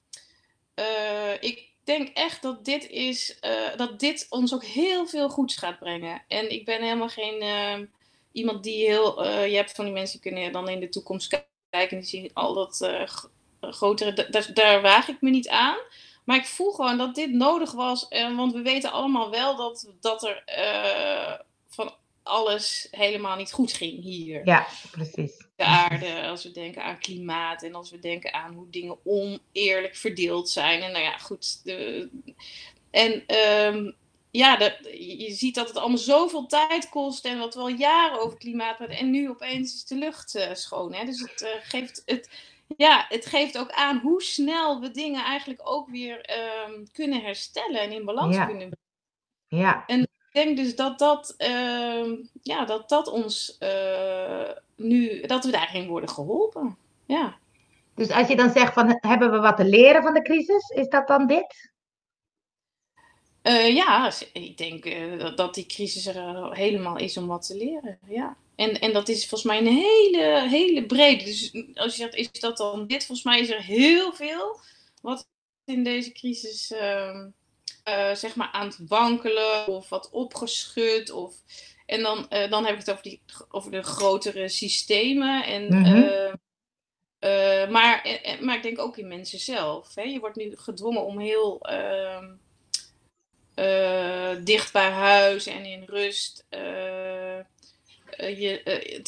uh, 0.75 1.33
ik 1.41 1.69
denk 1.85 2.09
echt 2.09 2.43
dat 2.43 2.65
dit, 2.65 2.89
is, 2.89 3.39
uh, 3.41 3.77
dat 3.77 4.01
dit 4.01 4.27
ons 4.29 4.55
ook 4.55 4.65
heel 4.65 5.07
veel 5.07 5.29
goeds 5.29 5.57
gaat 5.57 5.79
brengen. 5.79 6.25
En 6.29 6.51
ik 6.51 6.65
ben 6.65 6.83
helemaal 6.83 7.09
geen 7.09 7.43
uh, 7.43 7.87
iemand 8.33 8.65
die 8.65 8.87
heel. 8.87 9.25
Uh, 9.25 9.49
je 9.49 9.57
hebt 9.57 9.73
van 9.73 9.85
die 9.85 9.95
mensen 9.95 10.21
die 10.21 10.33
kunnen 10.33 10.53
dan 10.53 10.69
in 10.69 10.81
de 10.81 10.89
toekomst 10.89 11.29
kijken 11.71 11.97
en 11.97 12.03
die 12.03 12.09
zien 12.09 12.31
al 12.35 12.55
dat 12.55 12.91
grotere. 13.61 14.29
Daar, 14.31 14.51
daar 14.55 14.83
waag 14.83 15.09
ik 15.09 15.21
me 15.21 15.31
niet 15.31 15.49
aan. 15.49 15.77
Maar 16.29 16.37
ik 16.37 16.47
voel 16.47 16.73
gewoon 16.73 16.99
dat 16.99 17.15
dit 17.15 17.33
nodig 17.33 17.73
was. 17.73 18.09
want 18.37 18.53
we 18.53 18.63
weten 18.63 18.93
allemaal 18.93 19.31
wel 19.31 19.57
dat, 19.57 19.93
dat 20.01 20.23
er 20.23 20.43
van 21.69 21.95
alles 22.23 22.89
helemaal 22.91 23.37
niet 23.37 23.53
goed 23.53 23.73
ging 23.73 24.03
hier. 24.03 24.41
Ja, 24.45 24.67
precies. 24.91 25.37
De 25.57 25.65
aarde, 25.65 26.23
als 26.23 26.43
we 26.43 26.51
denken 26.51 26.85
aan 26.85 26.99
klimaat 26.99 27.63
en 27.63 27.75
als 27.75 27.91
we 27.91 27.99
denken 27.99 28.33
aan 28.33 28.55
hoe 28.55 28.71
dingen 28.71 28.99
oneerlijk 29.05 29.97
verdeeld 29.97 30.51
zijn. 30.51 30.83
En 30.83 30.93
nou 30.93 31.05
ja, 31.05 31.19
goed. 31.19 31.65
De, 31.65 32.09
en 32.91 33.37
um, 33.37 33.95
ja, 34.31 34.57
de, 34.57 34.77
je 35.17 35.33
ziet 35.33 35.55
dat 35.55 35.69
het 35.69 35.77
allemaal 35.77 35.99
zoveel 35.99 36.47
tijd 36.47 36.89
kost 36.89 37.25
en 37.25 37.39
wat 37.39 37.55
wel 37.55 37.69
jaren 37.69 38.21
over 38.21 38.39
klimaat 38.39 38.81
En 38.81 39.11
nu 39.11 39.29
opeens 39.29 39.75
is 39.75 39.85
de 39.85 39.95
lucht 39.95 40.37
uh, 40.37 40.55
schoon. 40.55 40.95
Hè? 40.95 41.05
Dus 41.05 41.21
het 41.21 41.43
uh, 41.43 41.49
geeft 41.63 42.03
het. 42.07 42.31
Ja, 42.77 43.05
het 43.09 43.27
geeft 43.27 43.59
ook 43.59 43.71
aan 43.71 43.99
hoe 43.99 44.23
snel 44.23 44.81
we 44.81 44.91
dingen 44.91 45.25
eigenlijk 45.25 45.61
ook 45.65 45.89
weer 45.89 46.31
um, 46.67 46.91
kunnen 46.93 47.23
herstellen 47.23 47.81
en 47.81 47.93
in 47.93 48.05
balans 48.05 48.37
ja. 48.37 48.47
kunnen 48.47 48.69
brengen. 48.69 49.67
Ja. 49.67 49.85
En 49.87 50.01
ik 50.01 50.09
denk 50.33 50.57
dus 50.57 50.77
dat 50.77 50.99
dat, 50.99 51.35
uh, 51.39 52.19
ja, 52.43 52.65
dat, 52.65 52.89
dat 52.89 53.09
ons 53.09 53.57
uh, 53.61 54.51
nu, 54.77 55.21
dat 55.21 55.45
we 55.45 55.51
daarin 55.51 55.87
worden 55.87 56.09
geholpen. 56.09 56.77
Ja. 57.07 57.39
Dus 57.95 58.11
als 58.11 58.29
je 58.29 58.37
dan 58.37 58.51
zegt 58.51 58.73
van 58.73 58.99
hebben 59.01 59.31
we 59.31 59.39
wat 59.39 59.57
te 59.57 59.65
leren 59.65 60.03
van 60.03 60.15
de 60.15 60.23
crisis, 60.23 60.69
is 60.69 60.89
dat 60.89 61.09
dan 61.09 61.27
dit? 61.27 61.73
Uh, 63.49 63.75
ja, 63.75 64.13
ik 64.33 64.59
denk 64.59 64.85
uh, 64.85 65.37
dat 65.37 65.55
die 65.55 65.67
crisis 65.67 66.07
er 66.07 66.55
helemaal 66.55 66.97
is 66.97 67.17
om 67.17 67.27
wat 67.27 67.47
te 67.47 67.57
leren. 67.57 67.99
Ja. 68.09 68.37
En, 68.57 68.81
en 68.81 68.93
dat 68.93 69.09
is 69.09 69.29
volgens 69.29 69.51
mij 69.51 69.59
een 69.59 69.83
hele, 69.83 70.49
hele 70.49 70.87
brede. 70.87 71.25
Dus 71.25 71.53
als 71.75 71.97
je 71.97 72.03
zegt, 72.03 72.15
is 72.15 72.33
dat 72.33 72.57
dan 72.57 72.87
dit? 72.87 73.07
Volgens 73.07 73.27
mij 73.27 73.41
is 73.41 73.51
er 73.51 73.63
heel 73.63 74.13
veel 74.13 74.61
wat 75.03 75.29
in 75.65 75.85
deze 75.85 76.13
crisis 76.13 76.73
ehm, 76.73 77.29
uh, 77.89 78.15
zeg 78.15 78.35
maar 78.35 78.51
aan 78.53 78.67
het 78.67 78.79
wankelen 78.89 79.67
of 79.67 79.89
wat 79.89 80.11
opgeschud. 80.11 81.11
Of, 81.11 81.35
en 81.87 82.03
dan, 82.03 82.27
dan 82.29 82.65
heb 82.65 82.73
ik 82.73 82.79
het 82.79 82.91
over, 82.91 83.03
die, 83.03 83.21
over 83.49 83.71
de 83.71 83.83
grotere 83.83 84.49
systemen. 84.49 85.45
En, 85.45 85.65
mm 85.65 85.85
-hmm. 85.85 86.03
uh, 87.21 87.69
maar, 87.69 88.21
maar 88.41 88.57
ik 88.57 88.63
denk 88.63 88.79
ook 88.79 88.97
in 88.97 89.09
mensen 89.09 89.39
zelf. 89.39 89.95
Hè? 89.95 90.03
Je 90.03 90.21
wordt 90.21 90.37
nu 90.37 90.53
gedwongen 90.57 91.05
om 91.05 91.19
heel 91.19 91.61
ehm, 93.59 94.45
dicht 94.45 94.73
bij 94.73 94.91
huis 94.91 95.47
en 95.47 95.65
in 95.65 95.85
rust 95.87 96.45
je, 98.19 99.01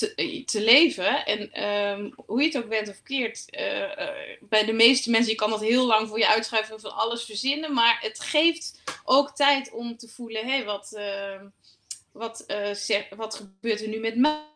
te, 0.47 0.61
leven. 0.61 1.25
En 1.27 1.65
um, 1.65 2.15
hoe 2.27 2.41
je 2.41 2.47
het 2.47 2.57
ook 2.57 2.69
bent 2.69 2.89
of 2.89 3.01
uh, 3.07 3.21
uh, 3.21 4.09
bij 4.41 4.65
de 4.65 4.73
meeste 4.73 5.11
mensen, 5.11 5.37
kan 5.37 5.51
dat 5.51 5.61
heel 5.61 5.87
lang 5.87 6.09
voor 6.09 6.19
je 6.19 6.29
uitschuiven 6.29 6.81
van 6.81 6.95
alles 6.95 7.25
verzinnen, 7.25 7.73
maar 7.73 7.99
het 8.01 8.21
geeft 8.21 8.83
ook 9.05 9.37
tijd 9.37 9.71
om 9.71 9.97
te 9.97 10.09
voelen, 10.09 10.45
hé, 10.45 10.51
hey, 10.51 10.65
wat, 10.65 10.93
uh, 10.97 11.41
wat, 12.13 12.45
wat 13.17 13.35
gebeurt 13.35 13.81
er 13.81 13.89
nu 13.89 13.99
met 13.99 14.17
mij? 14.17 14.49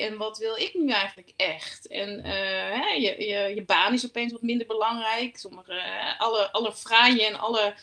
En 0.00 0.16
wat 0.16 0.38
wil 0.38 0.56
ik 0.56 0.74
nu 0.74 0.90
eigenlijk 0.90 1.32
echt? 1.36 1.86
En 1.86 2.24
hè, 2.24 2.92
je, 2.92 3.24
je, 3.24 3.54
je 3.54 3.62
baan 3.62 3.92
is 3.92 4.04
opeens 4.04 4.32
wat 4.32 4.42
minder 4.42 4.66
belangrijk. 4.66 5.38
Sommige, 5.38 5.82
alle, 6.18 6.52
alle 6.52 6.72
fraaie 6.72 7.26
en 7.26 7.38
alle 7.38 7.74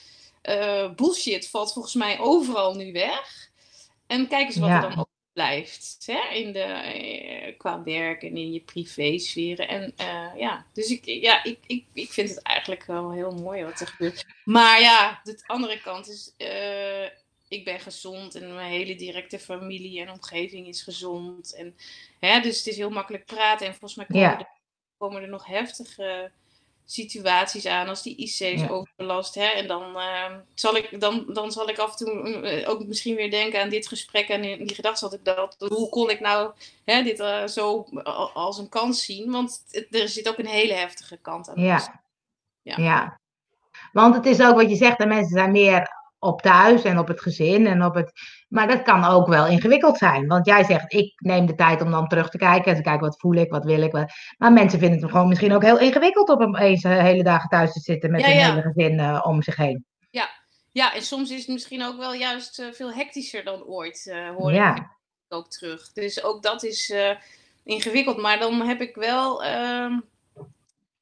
bullshit 0.96 1.50
valt 1.50 1.74
volgens 1.74 1.94
mij 1.94 2.20
overal 2.20 2.76
nu 2.76 2.92
weg. 2.92 3.50
En 4.08 4.28
kijk 4.28 4.48
eens 4.48 4.58
wat 4.58 4.70
ja. 4.70 4.84
er 4.84 4.90
dan 4.90 5.00
ook 5.00 5.10
blijft. 5.38 6.04
Hè? 6.06 6.34
In 6.34 6.52
de, 6.54 6.66
uh, 7.48 7.58
qua 7.58 7.84
werk 7.84 8.24
en 8.24 8.38
in 8.38 8.52
je 8.52 8.60
privésferen. 8.60 9.68
En 9.68 9.94
uh, 10.02 10.40
ja, 10.40 10.66
dus 10.74 10.90
ik, 10.90 11.06
ja, 11.06 11.44
ik, 11.44 11.60
ik, 11.68 11.86
ik 11.94 12.12
vind 12.12 12.30
het 12.30 12.42
eigenlijk 12.42 12.86
wel 12.86 13.12
heel 13.12 13.32
mooi 13.32 13.64
wat 13.64 13.80
er 13.80 13.88
gebeurt. 13.88 14.26
Maar 14.44 14.82
ja, 14.82 15.20
de 15.24 15.44
andere 15.46 15.82
kant 15.82 16.08
is, 16.08 16.34
uh, 16.38 17.04
ik 17.48 17.64
ben 17.64 17.80
gezond 17.80 18.36
en 18.36 18.56
mijn 18.56 18.72
hele 18.72 18.96
directe 18.96 19.40
familie 19.40 20.02
en 20.02 20.12
omgeving 20.12 20.68
is 20.68 20.82
gezond. 20.82 21.54
En, 21.54 21.76
hè, 22.20 22.40
dus 22.40 22.58
het 22.58 22.68
is 22.68 22.78
heel 22.78 22.90
makkelijk 22.90 23.26
praten. 23.26 23.68
En 23.68 23.72
volgens 23.72 23.96
mij 23.96 24.06
komen 24.06 24.22
ja. 24.22 24.38
we 24.38 24.46
komen 24.98 25.22
er 25.22 25.30
nog 25.30 25.46
heftige 25.46 26.32
situaties 26.90 27.66
aan 27.66 27.88
als 27.88 28.04
die 28.04 28.16
IC's 28.16 28.40
Ja. 28.40 28.68
overlast. 28.68 29.36
Hè? 29.36 29.46
En 29.46 29.68
dan, 29.68 29.96
eh, 29.98 30.34
zal 30.54 30.76
ik, 30.76 31.02
dan, 31.02 31.26
dan 31.34 31.52
zal 31.52 31.70
ik 31.70 31.78
af 31.78 31.92
en 32.00 32.06
toe 32.06 32.42
eh, 32.42 32.70
ook 32.70 32.86
misschien 32.86 33.16
weer 33.16 33.32
denken 33.32 33.62
aan 33.62 33.70
dit 33.70 33.88
gesprek 33.88 34.28
en 34.30 34.44
in 34.44 34.66
die 34.66 34.76
gedachte 34.76 35.06
had 35.06 35.14
ik 35.14 35.24
dat. 35.26 35.56
Hoe 35.68 35.90
kon 35.90 36.10
ik 36.10 36.20
nou 36.20 36.52
hè, 36.86 37.04
dit 37.04 37.20
eh, 37.20 37.48
zo 37.48 37.86
als 38.34 38.58
een 38.58 38.70
kans 38.70 39.06
zien? 39.06 39.32
Want 39.32 39.64
het- 39.72 39.88
er 39.96 40.10
zit 40.10 40.30
ook 40.30 40.38
een 40.38 40.46
hele 40.48 40.74
heftige 40.74 41.18
kant 41.18 41.50
aan. 41.50 41.62
Ja. 41.62 42.02
Ja. 42.62 42.78
ja. 42.78 43.20
Want 43.92 44.16
het 44.16 44.26
is 44.26 44.42
ook 44.42 44.56
wat 44.56 44.70
je 44.70 44.76
zegt, 44.76 44.98
de 44.98 45.06
mensen 45.06 45.38
zijn 45.38 45.52
meer 45.52 45.97
op 46.28 46.42
thuis 46.42 46.84
en 46.84 47.00
op 47.00 47.08
het 47.08 47.22
gezin 47.22 47.68
en 47.68 47.84
op 47.84 47.96
het. 47.96 48.12
Maar 48.48 48.68
dat 48.68 48.82
kan 48.82 49.06
ook 49.06 49.28
wel 49.28 49.48
ingewikkeld 49.48 49.98
zijn. 49.98 50.28
Want 50.28 50.46
jij 50.46 50.64
zegt, 50.64 50.94
ik 50.94 51.14
neem 51.18 51.46
de 51.46 51.56
tijd 51.56 51.82
om 51.82 51.92
dan 51.92 52.08
terug 52.08 52.30
te 52.30 52.38
kijken 52.38 52.72
en 52.72 52.76
te 52.78 52.82
kijken 52.82 53.08
wat 53.08 53.20
voel 53.20 53.34
ik, 53.34 53.52
wat 53.52 53.66
wil 53.66 53.82
ik. 53.82 53.92
Wat... 53.92 54.12
Maar 54.38 54.54
mensen 54.54 54.80
vinden 54.80 55.02
het 55.02 55.12
gewoon 55.12 55.28
misschien 55.28 55.54
ook 55.54 55.64
heel 55.64 55.80
ingewikkeld 55.80 56.30
om 56.30 56.56
eens 56.56 56.84
eh, 56.84 56.98
hele 56.98 57.24
dagen 57.24 57.50
thuis 57.50 57.74
te 57.74 57.80
zitten 57.80 58.12
met 58.12 58.22
Ja, 58.22 58.28
ja. 58.28 58.50
hele 58.50 58.62
gezin 58.62 59.00
eh, 59.00 59.24
om 59.24 59.42
zich 59.42 59.56
heen. 59.56 59.86
Ja, 60.72 60.94
en 60.94 61.02
soms 61.02 61.32
is 61.32 61.40
het 61.40 61.48
misschien 61.48 61.84
ook 61.84 61.98
wel 61.98 62.14
juist 62.14 62.60
eh, 62.60 62.68
veel 62.72 62.94
hectischer 62.94 63.44
dan 63.44 63.64
ooit, 63.64 64.14
hoor 64.38 64.50
ik 64.50 64.56
Ja, 64.56 64.98
ook 65.28 65.50
terug. 65.50 65.92
Dus 65.94 66.24
ook 66.24 66.44
dat 66.44 66.64
is 66.64 66.94
ingewikkeld. 67.64 68.18
Maar 68.18 68.40
dan 68.40 68.62
heb 68.62 68.82
ik 68.82 68.96
wel 68.96 69.44
ehm, 69.44 70.00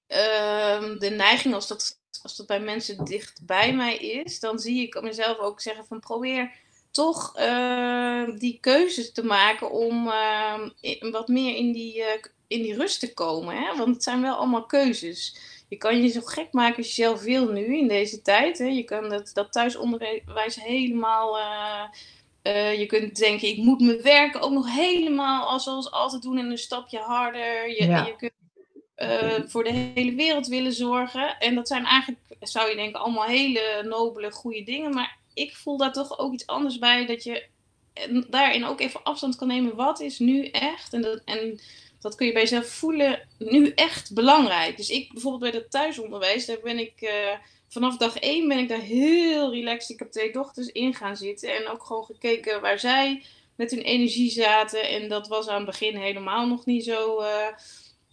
ehm, 0.08 0.98
de 0.98 1.10
neiging, 1.10 1.54
als 1.54 1.68
dat, 1.68 2.00
als 2.24 2.36
dat 2.36 2.48
bij 2.48 2.60
mensen 2.60 3.06
dicht 3.06 3.42
bij 3.46 3.74
mij 3.74 3.96
is, 3.98 4.40
dan 4.40 4.60
zie 4.60 4.82
ik 4.82 5.02
mezelf 5.02 5.38
ook 5.38 5.62
zeggen 5.62 5.86
van 5.86 6.00
probeer 6.00 6.52
toch 6.92 7.36
ehm, 7.36 8.38
die 8.38 8.58
keuzes 8.62 9.12
te 9.12 9.24
maken 9.26 9.72
om 9.72 10.10
ehm, 10.10 10.70
wat 11.12 11.28
meer 11.28 11.56
in 11.56 11.72
die, 11.72 12.04
eh, 12.04 12.22
in 12.48 12.62
die 12.62 12.76
rust 12.76 13.00
te 13.00 13.14
komen. 13.14 13.56
Hè? 13.56 13.76
Want 13.78 13.94
het 13.94 14.04
zijn 14.04 14.22
wel 14.22 14.36
allemaal 14.36 14.66
keuzes. 14.66 15.38
Je 15.70 15.78
kan 15.78 16.02
je 16.02 16.08
zo 16.10 16.22
gek 16.22 16.48
maken 16.52 16.78
als 16.78 16.88
je 16.88 16.94
zelf 17.04 17.22
wil 17.22 17.52
nu 17.52 17.78
in 17.78 17.88
deze 17.88 18.22
tijd. 18.22 18.58
Hè? 18.58 18.66
Je 18.66 18.84
kan 18.84 19.10
dat, 19.10 19.32
dat 19.34 19.52
thuisonderwijs 19.52 20.56
helemaal. 20.56 21.38
eh, 21.38 21.84
eh, 22.42 22.80
je 22.80 22.86
kunt 22.86 23.16
denken, 23.18 23.48
ik 23.48 23.58
moet 23.58 23.82
mijn 23.82 24.02
werk 24.02 24.44
ook 24.44 24.52
nog 24.52 24.74
helemaal 24.76 25.48
als- 25.48 25.64
zoals 25.64 25.92
altijd 25.92 26.22
doen 26.22 26.38
en 26.38 26.50
een 26.52 26.58
stapje 26.58 27.00
harder. 27.00 27.70
Je, 27.70 27.86
Ja. 27.88 28.06
je 28.06 28.16
kunt 28.16 28.32
eh, 28.96 29.34
voor 29.46 29.64
de 29.64 29.72
hele 29.72 30.14
wereld 30.14 30.48
willen 30.48 30.74
zorgen. 30.74 31.38
En 31.40 31.56
dat 31.56 31.68
zijn 31.68 31.86
eigenlijk, 31.86 32.22
zou 32.40 32.70
je 32.70 32.76
denken, 32.76 33.00
allemaal 33.00 33.24
hele 33.24 33.84
nobele, 33.88 34.32
goede 34.32 34.64
dingen. 34.64 34.94
Maar 34.94 35.18
ik 35.34 35.56
voel 35.56 35.78
daar 35.78 35.94
toch 35.94 36.20
ook 36.20 36.34
iets 36.34 36.48
anders 36.48 36.80
bij. 36.80 37.06
Dat 37.06 37.24
je 37.24 37.46
daarin 38.30 38.66
ook 38.66 38.80
even 38.80 39.04
afstand 39.04 39.36
kan 39.36 39.48
nemen. 39.48 39.76
Wat 39.76 40.00
is 40.00 40.20
nu 40.20 40.48
echt? 40.48 40.94
En 40.94 41.02
dat, 41.02 41.22
en 41.26 41.60
dat 42.00 42.16
kun 42.16 42.26
je 42.28 42.34
bij 42.34 42.42
jezelf 42.42 42.68
voelen, 42.68 43.28
nu 43.38 43.70
echt 43.70 44.14
belangrijk. 44.14 44.78
Dus 44.78 44.90
ik 44.90 45.14
bijvoorbeeld 45.14 45.52
bij 45.52 45.62
dat 45.62 45.72
thuisonderwijs, 45.72 46.46
daar 46.46 46.60
ben 46.64 46.80
ik... 46.80 47.02
eh, 47.02 47.38
vanaf 47.68 47.98
dag 47.98 48.18
één 48.18 48.48
ben 48.48 48.58
ik 48.58 48.70
daar 48.70 48.80
heel 48.80 49.52
relaxed. 49.52 49.90
Ik 49.90 50.00
heb 50.00 50.12
twee 50.12 50.32
dochters 50.32 50.68
in 50.68 50.94
gaan 50.94 51.18
zitten 51.18 51.56
en 51.56 51.68
ook 51.68 51.84
gewoon 51.84 52.06
gekeken 52.06 52.62
waar 52.62 52.80
zij 52.80 53.24
met 53.56 53.72
hun 53.72 53.82
energie 53.82 54.32
zaten. 54.32 54.90
En 54.90 55.10
dat 55.10 55.28
was 55.28 55.48
aan 55.48 55.56
het 55.56 55.66
begin 55.66 55.96
helemaal 55.96 56.48
nog 56.48 56.66
niet 56.66 56.84
zo. 56.84 57.20
eh, 57.20 57.48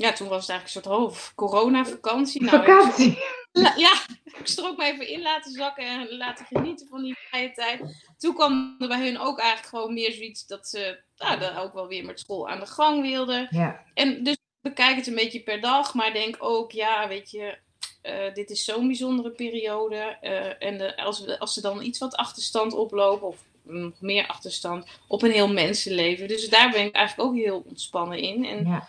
ja, 0.02 0.12
toen 0.12 0.28
was 0.28 0.46
het 0.46 0.50
eigenlijk 0.50 0.86
een 0.86 0.92
soort 0.92 1.10
oh, 1.10 1.16
corona-vakantie. 1.34 2.42
Nou, 2.42 2.56
vakantie. 2.64 3.18
La- 3.52 3.74
ja, 3.76 3.92
ik 4.24 4.48
er 4.48 4.66
ook 4.66 4.76
maar 4.76 4.86
even 4.86 5.08
in 5.08 5.22
laten 5.22 5.52
zakken 5.52 5.86
en 5.86 6.16
laten 6.16 6.46
genieten 6.46 6.86
van 6.88 7.02
die 7.02 7.16
vrije 7.28 7.52
tijd. 7.52 8.04
Toen 8.18 8.34
kwam 8.34 8.76
er 8.78 8.88
bij 8.88 9.00
hun 9.06 9.18
ook 9.18 9.38
eigenlijk 9.38 9.68
gewoon 9.68 9.94
meer 9.94 10.12
zoiets 10.12 10.46
dat 10.46 10.68
ze 10.68 11.00
nou, 11.16 11.38
dan 11.38 11.56
ook 11.56 11.72
wel 11.72 11.86
weer 11.86 12.04
met 12.04 12.20
school 12.20 12.48
aan 12.48 12.60
de 12.60 12.66
gang 12.66 13.02
wilden. 13.02 13.46
Ja, 13.50 13.82
En 13.94 14.24
dus 14.24 14.36
bekijk 14.60 14.96
het 14.96 15.06
een 15.06 15.14
beetje 15.14 15.42
per 15.42 15.60
dag, 15.60 15.94
maar 15.94 16.12
denk 16.12 16.36
ook, 16.38 16.72
ja, 16.72 17.08
weet 17.08 17.30
je, 17.30 17.58
eh, 18.02 18.34
dit 18.34 18.50
is 18.50 18.64
zo'n 18.64 18.86
bijzondere 18.86 19.30
periode. 19.30 19.96
eh, 20.20 20.62
en 20.68 20.78
de, 20.78 20.96
als, 20.96 21.20
we, 21.24 21.38
als 21.38 21.54
ze 21.54 21.60
dan 21.60 21.82
iets 21.82 21.98
wat 21.98 22.16
achterstand 22.16 22.72
oplopen, 22.72 23.26
of 23.26 23.44
nog 23.62 24.00
meer 24.00 24.26
achterstand, 24.26 24.86
op 25.08 25.22
een 25.22 25.30
heel 25.30 25.52
mensenleven. 25.52 26.28
Dus 26.28 26.48
daar 26.48 26.70
ben 26.70 26.84
ik 26.84 26.94
eigenlijk 26.94 27.28
ook 27.28 27.36
heel 27.36 27.64
ontspannen 27.68 28.18
in. 28.18 28.44
En 28.44 28.66
ja, 28.66 28.88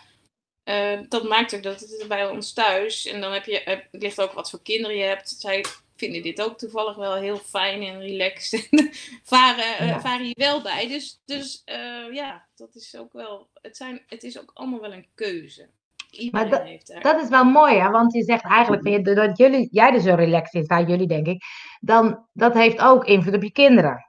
eh, 0.64 0.98
dat 1.08 1.28
maakt 1.28 1.54
ook 1.54 1.62
dat 1.62 1.80
het 1.80 2.04
bij 2.08 2.28
ons 2.28 2.52
thuis, 2.52 3.06
en 3.06 3.20
dan 3.20 3.32
heb 3.32 3.44
je, 3.44 3.60
het 3.64 3.86
ligt 3.90 4.20
ook 4.20 4.32
wat 4.32 4.50
voor 4.50 4.62
kinderen 4.62 4.96
je 4.96 5.02
hebt. 5.04 5.28
Zij 5.28 5.64
vinden 5.96 6.22
dit 6.22 6.42
ook 6.42 6.58
toevallig 6.58 6.96
wel 6.96 7.14
heel 7.14 7.36
fijn 7.38 7.82
en 7.82 8.00
relaxed. 8.00 8.68
En 8.70 8.90
varen, 9.22 9.78
eh, 9.78 10.00
varen 10.00 10.24
hier 10.24 10.34
wel 10.38 10.62
bij. 10.62 10.88
Dus, 10.88 11.20
dus 11.24 11.62
eh, 11.64 12.12
ja, 12.12 12.46
dat 12.56 12.74
is 12.74 12.96
ook 12.96 13.12
wel, 13.12 13.48
het, 13.62 13.76
zijn, 13.76 14.02
het 14.06 14.22
is 14.22 14.40
ook 14.40 14.50
allemaal 14.54 14.80
wel 14.80 14.92
een 14.92 15.06
keuze. 15.14 15.68
Iedereen 16.10 16.50
dat- 16.50 16.62
heeft 16.62 16.86
daar. 16.86 17.02
dat 17.02 17.22
is 17.22 17.28
wel 17.28 17.44
mooi, 17.44 17.74
hè? 17.76 17.90
Want 17.90 18.12
je 18.12 18.22
zegt 18.22 18.44
eigenlijk 18.44 18.88
je, 18.88 19.02
doordat 19.02 19.38
jullie, 19.38 19.68
jij 19.70 19.92
er 19.92 20.00
zo 20.00 20.14
relaxed 20.14 20.54
in 20.54 20.64
staat, 20.64 20.88
jullie 20.88 21.06
denk 21.06 21.26
ik, 21.26 21.42
dan 21.80 22.26
dat 22.32 22.54
heeft 22.54 22.80
ook 22.80 23.04
invloed 23.04 23.34
op 23.34 23.42
je 23.42 23.52
kinderen. 23.52 24.08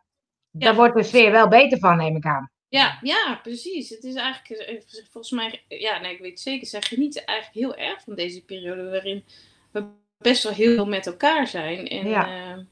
Daar 0.52 0.76
wordt 0.76 0.96
de 0.96 1.04
sfeer 1.04 1.32
wel 1.32 1.48
beter 1.48 1.80
van, 1.80 1.98
neem 1.98 2.16
ik 2.16 2.26
aan. 2.26 2.52
Ja, 2.70 3.00
ja, 3.02 3.40
precies. 3.44 3.90
Het 3.90 4.04
is 4.04 4.16
eigenlijk, 4.16 4.62
eh, 4.62 4.82
volgens 5.12 5.32
mij, 5.34 5.64
ja, 5.68 6.00
nee, 6.00 6.14
ik 6.14 6.20
weet 6.20 6.32
het 6.32 6.40
zeker, 6.40 6.68
zij 6.68 6.82
genieten 6.82 7.26
eigenlijk 7.26 7.60
heel 7.60 7.76
erg 7.88 8.02
van 8.04 8.16
deze 8.16 8.46
periode 8.46 8.90
waarin 8.90 9.24
we 9.72 9.88
best 10.18 10.44
wel 10.44 10.54
heel 10.54 10.74
veel 10.76 10.86
met 10.86 11.08
elkaar 11.08 11.48
zijn. 11.48 11.88
En, 11.88 12.08
Ja. 12.08 12.28
eh, 12.56 12.64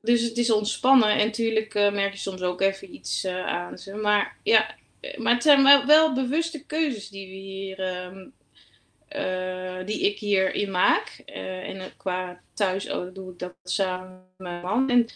dus 0.00 0.22
het 0.22 0.38
is 0.38 0.50
ontspannen 0.50 1.08
en 1.08 1.26
natuurlijk 1.26 1.74
eh, 1.74 1.92
merk 1.92 2.12
je 2.12 2.18
soms 2.18 2.42
ook 2.42 2.60
even 2.60 2.94
iets 2.94 3.24
eh, 3.24 3.46
aan 3.46 3.78
ze. 3.78 3.94
Maar 3.94 4.36
ja, 4.42 4.76
eh, 5.00 5.18
maar 5.18 5.34
het 5.34 5.42
zijn 5.42 5.86
wel, 5.86 6.14
bewuste 6.14 6.66
keuzes 6.66 7.08
die 7.08 7.26
we 7.28 7.34
hier, 7.34 7.78
ehm, 7.80 8.28
eh, 9.08 9.86
die 9.86 10.00
ik 10.00 10.18
hierin 10.18 10.70
maak. 10.70 11.22
Eh, 11.26 11.68
en 11.68 11.80
eh, 11.80 11.86
qua 11.96 12.40
thuis 12.54 12.90
oh, 12.90 13.14
doe 13.14 13.32
ik 13.32 13.38
dat 13.38 13.54
samen 13.62 14.10
met 14.36 14.38
mijn 14.38 14.62
man. 14.62 14.90
En 14.90 15.06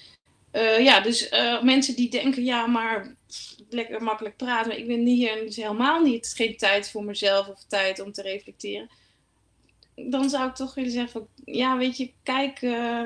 eh, 0.51 0.81
ja, 0.85 1.01
dus 1.01 1.29
eh, 1.29 1.63
mensen 1.63 1.97
die 1.97 2.11
denken, 2.11 2.45
ja, 2.45 2.67
maar 2.67 3.15
lekker 3.71 4.03
makkelijk 4.03 4.37
praten, 4.37 4.69
maar 4.69 4.77
ik 4.77 4.87
ben 4.87 5.07
hier 5.07 5.31
en 5.31 5.39
het 5.39 5.49
is 5.49 5.57
helemaal 5.57 6.01
niet, 6.03 6.15
het 6.15 6.25
is 6.25 6.33
geen 6.33 6.57
tijd 6.57 6.91
voor 6.91 7.05
mezelf 7.05 7.49
of 7.49 7.65
tijd 7.69 8.01
om 8.01 8.13
te 8.13 8.23
reflecteren. 8.23 8.89
Dan 9.95 10.31
zou 10.31 10.49
ik 10.49 10.55
toch 10.55 10.75
willen 10.75 10.91
zeggen 10.91 11.11
van, 11.11 11.27
ja, 11.45 11.77
weet 11.77 11.97
je, 11.97 12.13
kijk, 12.23 12.63
eh, 12.63 13.05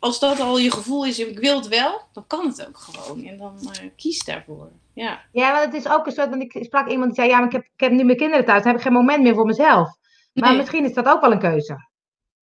als 0.00 0.20
dat 0.20 0.40
al 0.40 0.58
je 0.58 0.70
gevoel 0.72 1.04
is 1.06 1.18
ik 1.18 1.38
wil 1.38 1.56
het 1.56 1.68
wel, 1.68 2.00
dan 2.12 2.26
kan 2.26 2.46
het 2.46 2.66
ook 2.66 2.78
gewoon. 2.78 3.24
En 3.24 3.38
dan 3.38 3.58
kies 3.96 4.24
daarvoor. 4.24 4.70
Ja, 4.94 5.20
Ja, 5.32 5.52
want 5.52 5.64
het 5.64 5.84
is 5.84 5.92
ook 5.92 6.06
een 6.06 6.12
soort, 6.12 6.28
want 6.28 6.42
ik 6.42 6.64
sprak 6.64 6.88
iemand 6.88 7.06
die 7.06 7.14
zei, 7.14 7.28
ja, 7.28 7.36
maar 7.38 7.46
ik 7.46 7.52
heb, 7.52 7.62
ik 7.62 7.80
heb 7.80 7.92
nu 7.92 8.04
mijn 8.04 8.16
kinderen 8.16 8.44
thuis, 8.44 8.58
dan 8.62 8.68
heb 8.72 8.80
ik 8.80 8.86
geen 8.86 8.96
moment 8.96 9.22
meer 9.22 9.34
voor 9.34 9.46
mezelf. 9.46 9.88
Maar 10.32 10.48
Nee. 10.48 10.58
misschien 10.58 10.84
is 10.84 10.92
dat 10.94 11.06
ook 11.06 11.20
wel 11.20 11.32
een 11.32 11.38
keuze. 11.38 11.88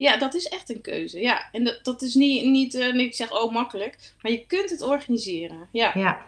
Ja 0.05 0.17
dat 0.17 0.35
is 0.35 0.49
echt 0.49 0.71
een 0.71 0.81
keuze. 0.81 1.21
Ja, 1.21 1.49
en 1.53 1.65
dat, 1.65 1.79
dat 1.85 2.03
is 2.03 2.15
niet, 2.15 2.45
niet 2.45 2.75
eh, 2.75 2.95
ik 2.95 3.15
zeg, 3.15 3.33
oh, 3.43 3.53
makkelijk, 3.53 4.13
maar 4.23 4.33
je 4.33 4.47
kunt 4.47 4.71
het 4.71 4.83
organiseren. 4.83 5.69
Ja. 5.73 5.91
Ja, 5.95 6.27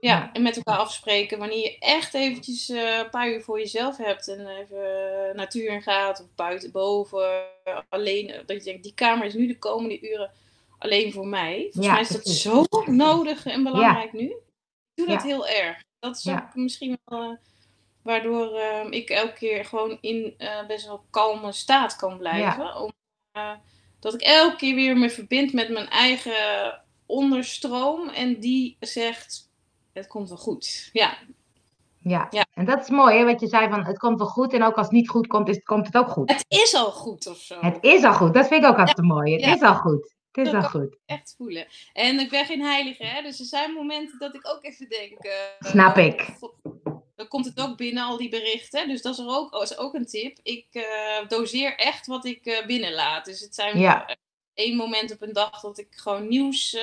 Ja, 0.00 0.32
en 0.32 0.42
met 0.42 0.56
elkaar 0.56 0.76
afspreken 0.78 1.38
wanneer 1.38 1.58
je 1.62 1.78
echt 1.78 2.14
eventjes 2.14 2.68
eh, 2.68 2.98
een 2.98 3.10
paar 3.10 3.28
uur 3.32 3.42
voor 3.42 3.58
jezelf 3.58 3.96
hebt 3.96 4.28
en 4.28 4.46
even 4.46 5.36
natuur 5.36 5.70
in 5.70 5.82
gaat 5.82 6.20
of 6.20 6.26
buiten, 6.34 6.70
boven, 6.72 7.42
alleen. 7.88 8.30
eh, 8.30 8.38
Dat 8.46 8.56
je 8.56 8.62
denkt, 8.64 8.82
die 8.82 8.94
kamer 8.94 9.26
is 9.26 9.34
nu 9.34 9.46
de 9.46 9.58
komende 9.58 10.00
uren 10.10 10.30
alleen 10.78 11.12
voor 11.12 11.26
mij. 11.26 11.60
Volgens 11.62 11.86
Ja, 11.86 11.92
mij 11.92 12.00
is 12.00 12.08
dat 12.08 12.22
precies. 12.22 12.42
zo 12.42 12.64
nodig 12.86 13.46
en 13.46 13.62
belangrijk 13.62 14.12
nu. 14.12 14.24
Ik 14.24 14.34
doe 14.94 15.06
dat 15.06 15.22
Ja. 15.22 15.28
heel 15.28 15.46
erg. 15.48 15.82
Dat 15.98 16.16
is 16.16 16.28
ook 16.28 16.54
misschien 16.54 16.98
wel 17.04 17.38
waardoor 18.02 18.54
eh, 18.58 18.86
ik 18.90 19.10
elke 19.10 19.32
keer 19.32 19.64
gewoon 19.64 19.98
in 20.00 20.34
best 20.66 20.86
wel 20.86 21.04
kalme 21.10 21.52
staat 21.52 21.96
kan 21.96 22.18
blijven. 22.18 22.76
Om, 22.76 22.92
dat 24.00 24.14
ik 24.14 24.20
elke 24.20 24.56
keer 24.56 24.74
weer 24.74 24.96
me 24.96 25.10
verbind 25.10 25.52
met 25.52 25.68
mijn 25.70 25.88
eigen 25.88 26.82
onderstroom 27.06 28.08
en 28.08 28.40
die 28.40 28.76
zegt, 28.80 29.50
het 29.92 30.06
komt 30.06 30.28
wel 30.28 30.38
goed. 30.38 30.90
Ja, 30.92 31.16
ja. 31.98 32.26
Ja. 32.30 32.46
En 32.54 32.64
dat 32.64 32.80
is 32.82 32.88
mooi, 32.88 33.16
hè, 33.18 33.24
wat 33.24 33.40
je 33.40 33.46
zei 33.46 33.68
van, 33.68 33.84
het 33.84 33.98
komt 33.98 34.18
wel 34.18 34.26
goed 34.28 34.52
en 34.52 34.62
ook 34.62 34.76
als 34.76 34.86
het 34.86 34.94
niet 34.94 35.08
goed 35.08 35.26
komt, 35.26 35.48
is, 35.48 35.62
komt 35.62 35.86
het 35.86 35.96
ook 35.96 36.08
goed. 36.08 36.30
het 36.30 36.44
is 36.48 36.74
al 36.74 36.90
goed 36.90 37.26
of 37.26 37.38
zo. 37.38 37.56
Het 37.60 37.78
is 37.80 38.02
al 38.04 38.12
goed, 38.14 38.34
dat 38.34 38.46
vind 38.46 38.62
ik 38.64 38.68
ook 38.70 38.78
altijd 38.78 39.02
mooi. 39.06 39.32
Het 39.32 39.40
Ja. 39.44 39.54
is 39.54 39.60
al 39.60 39.74
goed. 39.74 40.12
Het 40.32 40.46
is 40.46 40.52
Dat 40.52 40.62
al 40.62 40.68
goed. 40.68 40.96
Echt 41.06 41.34
voelen. 41.36 41.66
En 41.92 42.18
ik 42.20 42.30
ben 42.30 42.44
geen 42.44 42.62
heilige, 42.62 43.04
hè? 43.04 43.22
dus 43.22 43.38
er 43.40 43.44
zijn 43.46 43.72
momenten 43.72 44.18
dat 44.18 44.34
ik 44.34 44.48
ook 44.48 44.64
even 44.64 44.88
denk. 44.88 45.18
eh, 45.18 45.32
Snap 45.58 45.96
ik. 45.96 46.26
Dan 47.16 47.28
komt 47.28 47.44
het 47.44 47.60
ook 47.60 47.76
binnen, 47.76 48.04
al 48.04 48.16
die 48.16 48.28
berichten. 48.28 48.88
Dus 48.88 49.02
dat 49.02 49.12
is, 49.12 49.24
er 49.24 49.28
ook, 49.28 49.62
is 49.62 49.76
ook 49.76 49.94
een 49.94 50.06
tip. 50.06 50.38
Ik 50.42 50.66
eh, 50.70 51.28
doseer 51.28 51.76
echt 51.76 52.06
wat 52.06 52.24
ik 52.24 52.46
eh, 52.46 52.66
binnenlaat. 52.66 53.24
Dus 53.24 53.40
het 53.40 53.54
zijn 53.54 53.78
Ja. 53.78 54.06
eh, 54.06 54.14
één 54.54 54.76
moment 54.76 55.12
op 55.12 55.22
een 55.22 55.32
dag 55.32 55.60
dat 55.60 55.78
ik 55.78 55.88
gewoon 55.90 56.28
nieuws 56.28 56.76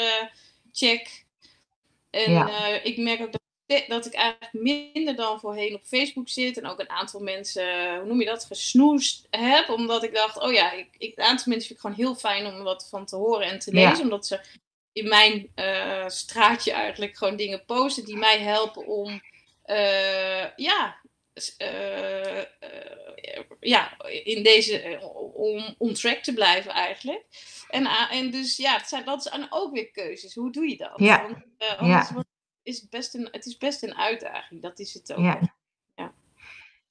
check. 0.71 1.25
En 2.09 2.31
Ja. 2.31 2.67
ik 2.83 2.97
merk 2.97 3.21
ook 3.21 3.31
dat, 3.31 3.41
dat 3.87 4.05
ik 4.05 4.13
eigenlijk 4.13 4.53
minder 4.53 5.15
dan 5.15 5.39
voorheen 5.39 5.75
op 5.75 5.83
Facebook 5.85 6.29
zit. 6.29 6.57
En 6.57 6.65
ook 6.65 6.79
een 6.79 6.89
aantal 6.89 7.19
mensen, 7.19 7.95
hoe 7.97 8.05
noem 8.07 8.19
je 8.19 8.25
dat, 8.25 8.45
gesnoest 8.45 9.27
heb. 9.29 9.69
Omdat 9.69 10.03
ik 10.03 10.13
dacht, 10.15 10.39
oh 10.39 10.51
ja, 10.51 10.71
ik, 10.71 10.87
ik, 10.97 11.17
een 11.17 11.23
aantal 11.23 11.45
mensen 11.47 11.67
vind 11.67 11.69
ik 11.69 11.79
gewoon 11.79 11.95
heel 11.95 12.15
fijn 12.15 12.45
om 12.45 12.63
wat 12.63 12.87
van 12.89 13.05
te 13.05 13.15
horen 13.15 13.47
en 13.47 13.59
te 13.59 13.75
Ja. 13.75 13.89
lezen. 13.89 14.03
Omdat 14.03 14.25
ze 14.27 14.39
in 14.93 15.07
mijn 15.07 15.51
straatje 16.11 16.71
eigenlijk 16.71 17.17
gewoon 17.17 17.35
dingen 17.35 17.65
posten 17.65 18.05
die 18.05 18.17
mij 18.17 18.39
helpen 18.39 18.87
om, 18.87 19.21
ja, 20.55 21.01
uh, 21.61 22.41
ja, 23.59 23.97
in 24.23 24.43
deze, 24.43 24.99
om 25.33 25.75
on 25.77 25.93
track 25.93 26.17
te 26.17 26.33
blijven 26.33 26.71
eigenlijk. 26.71 27.25
En, 27.69 27.85
en 27.85 28.31
dus 28.31 28.57
ja, 28.57 28.73
het 28.73 28.87
zijn, 28.87 29.05
dat 29.05 29.23
zijn 29.23 29.47
ook 29.49 29.73
weer 29.73 29.91
keuzes. 29.91 30.35
Hoe 30.35 30.51
doe 30.51 30.69
je 30.69 30.77
dat? 30.77 30.93
Ja. 30.95 31.21
Want, 31.21 31.43
anders 31.77 32.09
ja. 32.09 32.23
is 32.63 32.81
het, 32.81 32.89
best 32.89 33.15
een, 33.15 33.27
het 33.31 33.45
is 33.45 33.57
best 33.57 33.83
een 33.83 33.95
uitdaging. 33.95 34.61
Dat 34.61 34.79
is 34.79 34.93
het 34.93 35.13
ook. 35.13 35.19
Ja. 35.19 35.55
ja. 35.95 36.13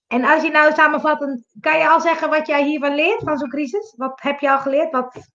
En 0.07 0.25
als 0.25 0.43
je 0.43 0.51
nou 0.51 0.75
samenvattend, 0.75 1.47
kan 1.61 1.79
je 1.79 1.89
al 1.89 2.01
zeggen 2.01 2.31
wat 2.31 2.47
jij 2.47 2.65
hiervan 2.65 2.95
leert, 2.95 3.23
van 3.23 3.39
zo'n 3.39 3.49
crisis? 3.49 3.95
Wat 3.97 4.21
heb 4.23 4.41
je 4.41 4.51
al 4.51 4.59
geleerd? 4.59 4.91
Wat... 4.91 5.29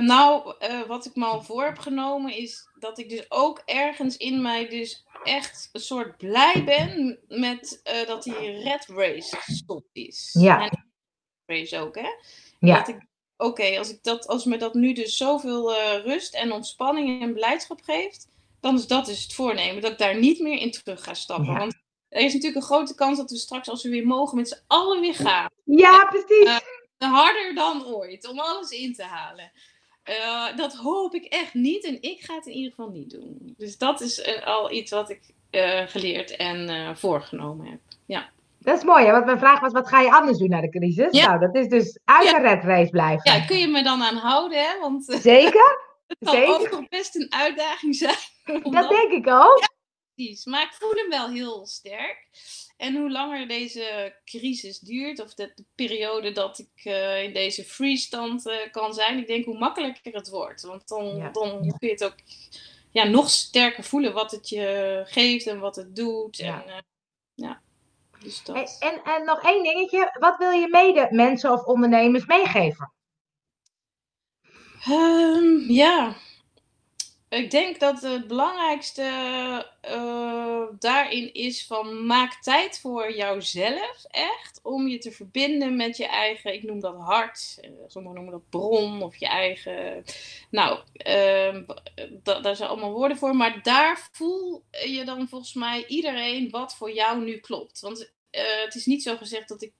Nou, 0.00 0.54
wat 0.86 1.06
ik 1.06 1.14
me 1.14 1.24
al 1.24 1.42
voor 1.42 1.64
heb 1.64 1.78
genomen 1.78 2.32
is 2.32 2.68
dat 2.78 2.98
ik 2.98 3.08
dus 3.08 3.30
ook 3.30 3.62
ergens 3.64 4.16
in 4.16 4.42
mij 4.42 4.68
dus 4.68 5.04
echt 5.24 5.68
een 5.72 5.80
soort 5.80 6.16
blij 6.16 6.64
ben 6.64 7.18
met 7.28 7.80
uh, 7.84 8.06
dat 8.06 8.22
die 8.22 8.62
red 8.62 8.86
race 8.86 9.36
gestopt 9.36 9.88
is. 9.92 10.30
Ja. 10.38 10.60
En 10.60 10.86
race 11.46 11.78
ook, 11.78 11.94
hè? 11.94 12.08
Ja. 12.58 12.86
Oké, 13.36 13.78
als 13.78 13.90
ik 13.90 14.02
dat, 14.02 14.26
als 14.26 14.44
me 14.44 14.56
dat 14.56 14.74
nu 14.74 14.92
dus 14.92 15.16
zoveel 15.16 15.74
rust 16.00 16.34
en 16.34 16.52
ontspanning 16.52 17.22
en 17.22 17.34
blijdschap 17.34 17.80
geeft, 17.82 18.28
dan 18.60 18.74
is 18.74 18.86
dat 18.86 19.06
dus 19.06 19.22
het 19.22 19.34
voornemen 19.34 19.82
dat 19.82 19.92
ik 19.92 19.98
daar 19.98 20.18
niet 20.18 20.40
meer 20.40 20.58
in 20.58 20.70
terug 20.70 21.04
ga 21.04 21.14
stappen. 21.14 21.52
Ja. 21.52 21.58
Want 21.58 21.74
er 22.08 22.20
is 22.20 22.32
natuurlijk 22.32 22.60
een 22.60 22.68
grote 22.68 22.94
kans 22.94 23.18
dat 23.18 23.30
we 23.30 23.36
straks, 23.36 23.68
als 23.68 23.82
we 23.82 23.88
weer 23.88 24.06
mogen, 24.06 24.36
met 24.36 24.48
z'n 24.48 24.62
allen 24.66 25.00
weer 25.00 25.14
gaan. 25.14 25.50
Ja, 25.64 26.04
precies 26.04 26.62
harder 27.10 27.54
dan 27.54 27.86
ooit 27.86 28.28
om 28.28 28.38
alles 28.38 28.70
in 28.70 28.94
te 28.94 29.02
halen. 29.02 29.52
Uh, 30.08 30.56
dat 30.56 30.74
hoop 30.74 31.14
ik 31.14 31.24
echt 31.24 31.54
niet 31.54 31.84
en 31.84 32.02
ik 32.02 32.20
ga 32.20 32.34
het 32.34 32.46
in 32.46 32.52
ieder 32.52 32.70
geval 32.70 32.90
niet 32.90 33.10
doen. 33.10 33.54
Dus 33.56 33.78
dat 33.78 34.00
is 34.00 34.18
uh, 34.18 34.46
al 34.46 34.72
iets 34.72 34.90
wat 34.90 35.10
ik 35.10 35.20
uh, 35.50 35.80
geleerd 35.86 36.36
en 36.36 36.96
voorgenomen 36.96 37.66
heb. 37.66 37.80
Ja. 38.06 38.28
Dat 38.58 38.76
is 38.76 38.84
mooi, 38.84 39.04
hè? 39.04 39.12
want 39.12 39.24
mijn 39.24 39.38
vraag 39.38 39.60
was: 39.60 39.72
wat 39.72 39.88
ga 39.88 40.00
je 40.00 40.12
anders 40.12 40.38
doen 40.38 40.48
na 40.48 40.60
de 40.60 40.68
crisis? 40.68 41.12
Ja. 41.12 41.26
Nou, 41.26 41.40
dat 41.40 41.54
is 41.54 41.68
dus 41.68 41.98
uit 42.04 42.30
de 42.30 42.40
red 42.40 42.64
race 42.64 42.90
blijven. 42.90 43.32
Ja, 43.32 43.44
kun 43.44 43.58
je 43.58 43.68
me 43.68 43.82
dan 43.82 44.02
aan 44.02 44.16
houden, 44.16 44.58
hè? 44.58 44.80
Want 44.80 45.04
Zeker? 45.04 45.78
het 46.06 46.18
kan 46.24 46.34
Zeker? 46.34 46.72
ook 46.72 46.88
best 46.88 47.16
een 47.16 47.32
uitdaging 47.32 47.94
zijn. 47.94 48.16
Dat 48.62 48.88
denk 48.88 49.12
ik 49.12 49.28
ook. 49.28 49.73
Precies. 50.14 50.44
Maar 50.44 50.62
ik 50.62 50.72
voel 50.72 50.92
hem 50.92 51.08
wel 51.08 51.28
heel 51.30 51.66
sterk. 51.66 52.28
En 52.76 52.96
hoe 52.96 53.10
langer 53.10 53.48
deze 53.48 54.16
crisis 54.24 54.78
duurt, 54.78 55.20
of 55.20 55.34
de, 55.34 55.52
de 55.54 55.64
periode 55.74 56.32
dat 56.32 56.58
ik 56.58 56.84
uh, 56.84 57.22
in 57.22 57.32
deze 57.32 57.64
freestand 57.64 58.46
uh, 58.46 58.56
kan 58.70 58.94
zijn, 58.94 59.18
ik 59.18 59.26
denk 59.26 59.44
hoe 59.44 59.58
makkelijker 59.58 60.12
het 60.14 60.28
wordt. 60.28 60.62
Want 60.62 60.88
dan, 60.88 61.16
Ja. 61.16 61.30
dan 61.30 61.58
kun 61.78 61.88
je 61.88 61.94
het 61.94 62.04
ook 62.04 62.14
ja, 62.90 63.04
nog 63.04 63.30
sterker 63.30 63.84
voelen 63.84 64.12
wat 64.12 64.30
het 64.30 64.48
je 64.48 65.02
geeft 65.06 65.46
en 65.46 65.58
wat 65.58 65.76
het 65.76 65.96
doet. 65.96 66.36
Ja. 66.36 66.64
En, 66.64 66.68
uh, 66.70 66.78
ja. 67.34 67.62
Dus 68.18 68.42
En, 68.44 68.54
dat. 68.54 68.76
en, 68.80 69.02
en 69.04 69.24
nog 69.24 69.42
één 69.42 69.62
dingetje: 69.62 70.16
wat 70.18 70.38
wil 70.38 70.50
je 70.50 70.68
mede 70.68 71.08
mensen 71.10 71.52
of 71.52 71.64
ondernemers 71.64 72.26
meegeven? 72.26 72.92
Um, 74.88 75.58
ja, 75.70 76.16
ik 77.34 77.50
denk 77.50 77.80
dat 77.80 78.02
het 78.02 78.26
belangrijkste 78.26 79.02
uh, 79.88 80.62
daarin 80.78 81.34
is 81.34 81.66
van 81.66 82.06
maak 82.06 82.42
tijd 82.42 82.80
voor 82.80 83.14
jouzelf 83.14 84.04
echt 84.08 84.60
om 84.62 84.88
je 84.88 84.98
te 84.98 85.12
verbinden 85.12 85.76
met 85.76 85.96
je 85.96 86.06
eigen, 86.06 86.54
ik 86.54 86.62
noem 86.62 86.80
dat 86.80 86.96
hart, 86.96 87.58
uh, 87.62 87.70
sommigen 87.86 88.16
noemen 88.16 88.32
dat 88.32 88.50
bron 88.50 89.02
of 89.02 89.16
je 89.16 89.26
eigen, 89.26 90.04
nou, 90.50 90.78
uh, 91.06 91.58
daar 92.22 92.56
zijn 92.56 92.68
allemaal 92.68 92.92
woorden 92.92 93.16
voor, 93.16 93.36
maar 93.36 93.62
daar 93.62 94.08
voel 94.12 94.64
je 94.70 95.04
dan 95.04 95.28
volgens 95.28 95.54
mij 95.54 95.84
iedereen 95.86 96.50
wat 96.50 96.76
voor 96.76 96.92
jou 96.92 97.24
nu 97.24 97.38
klopt. 97.38 97.80
Want 97.80 98.12
uh, 98.30 98.42
het 98.64 98.74
is 98.74 98.86
niet 98.86 99.02
zo 99.02 99.16
gezegd 99.16 99.48
dat 99.48 99.62
ik 99.62 99.72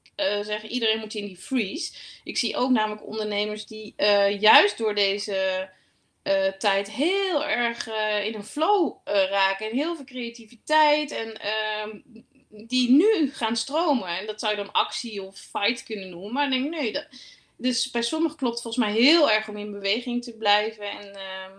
zeg 0.43 0.63
iedereen 0.63 0.99
moet 0.99 1.15
in 1.15 1.27
die 1.27 1.37
freeze. 1.37 1.95
Ik 2.25 2.37
zie 2.37 2.57
ook 2.57 2.71
namelijk 2.71 3.07
ondernemers 3.07 3.67
die 3.67 3.95
juist 4.39 4.79
door 4.79 4.95
deze 4.95 5.69
uh, 6.25 6.47
tijd 6.47 6.91
heel 6.91 7.45
erg 7.45 7.89
uh, 7.89 8.25
in 8.25 8.35
een 8.35 8.45
flow 8.45 8.97
uh, 9.05 9.15
raken. 9.15 9.71
En 9.71 9.77
heel 9.77 9.97
veel 9.97 10.05
creativiteit. 10.05 11.11
En 11.11 11.41
ehm, 11.41 11.99
die 12.49 12.91
nu 12.91 13.31
gaan 13.33 13.57
stromen. 13.57 14.09
En 14.19 14.27
dat 14.27 14.41
zou 14.41 14.57
je 14.57 14.63
dan 14.63 14.73
actie 14.73 15.23
of 15.23 15.39
fight 15.39 15.83
kunnen 15.83 16.11
noemen. 16.11 16.33
Maar 16.33 16.45
ik 16.45 16.51
denk, 16.51 16.75
nee. 16.75 16.93
Dat, 16.93 17.07
dus 17.57 17.91
bij 17.91 18.03
sommigen 18.03 18.37
klopt 18.37 18.63
volgens 18.63 18.85
mij 18.85 18.95
heel 18.95 19.31
erg 19.31 19.49
om 19.49 19.57
in 19.57 19.73
beweging 19.73 20.25
te 20.25 20.37
blijven. 20.37 20.91
En 20.91 21.15
ehm, 21.15 21.53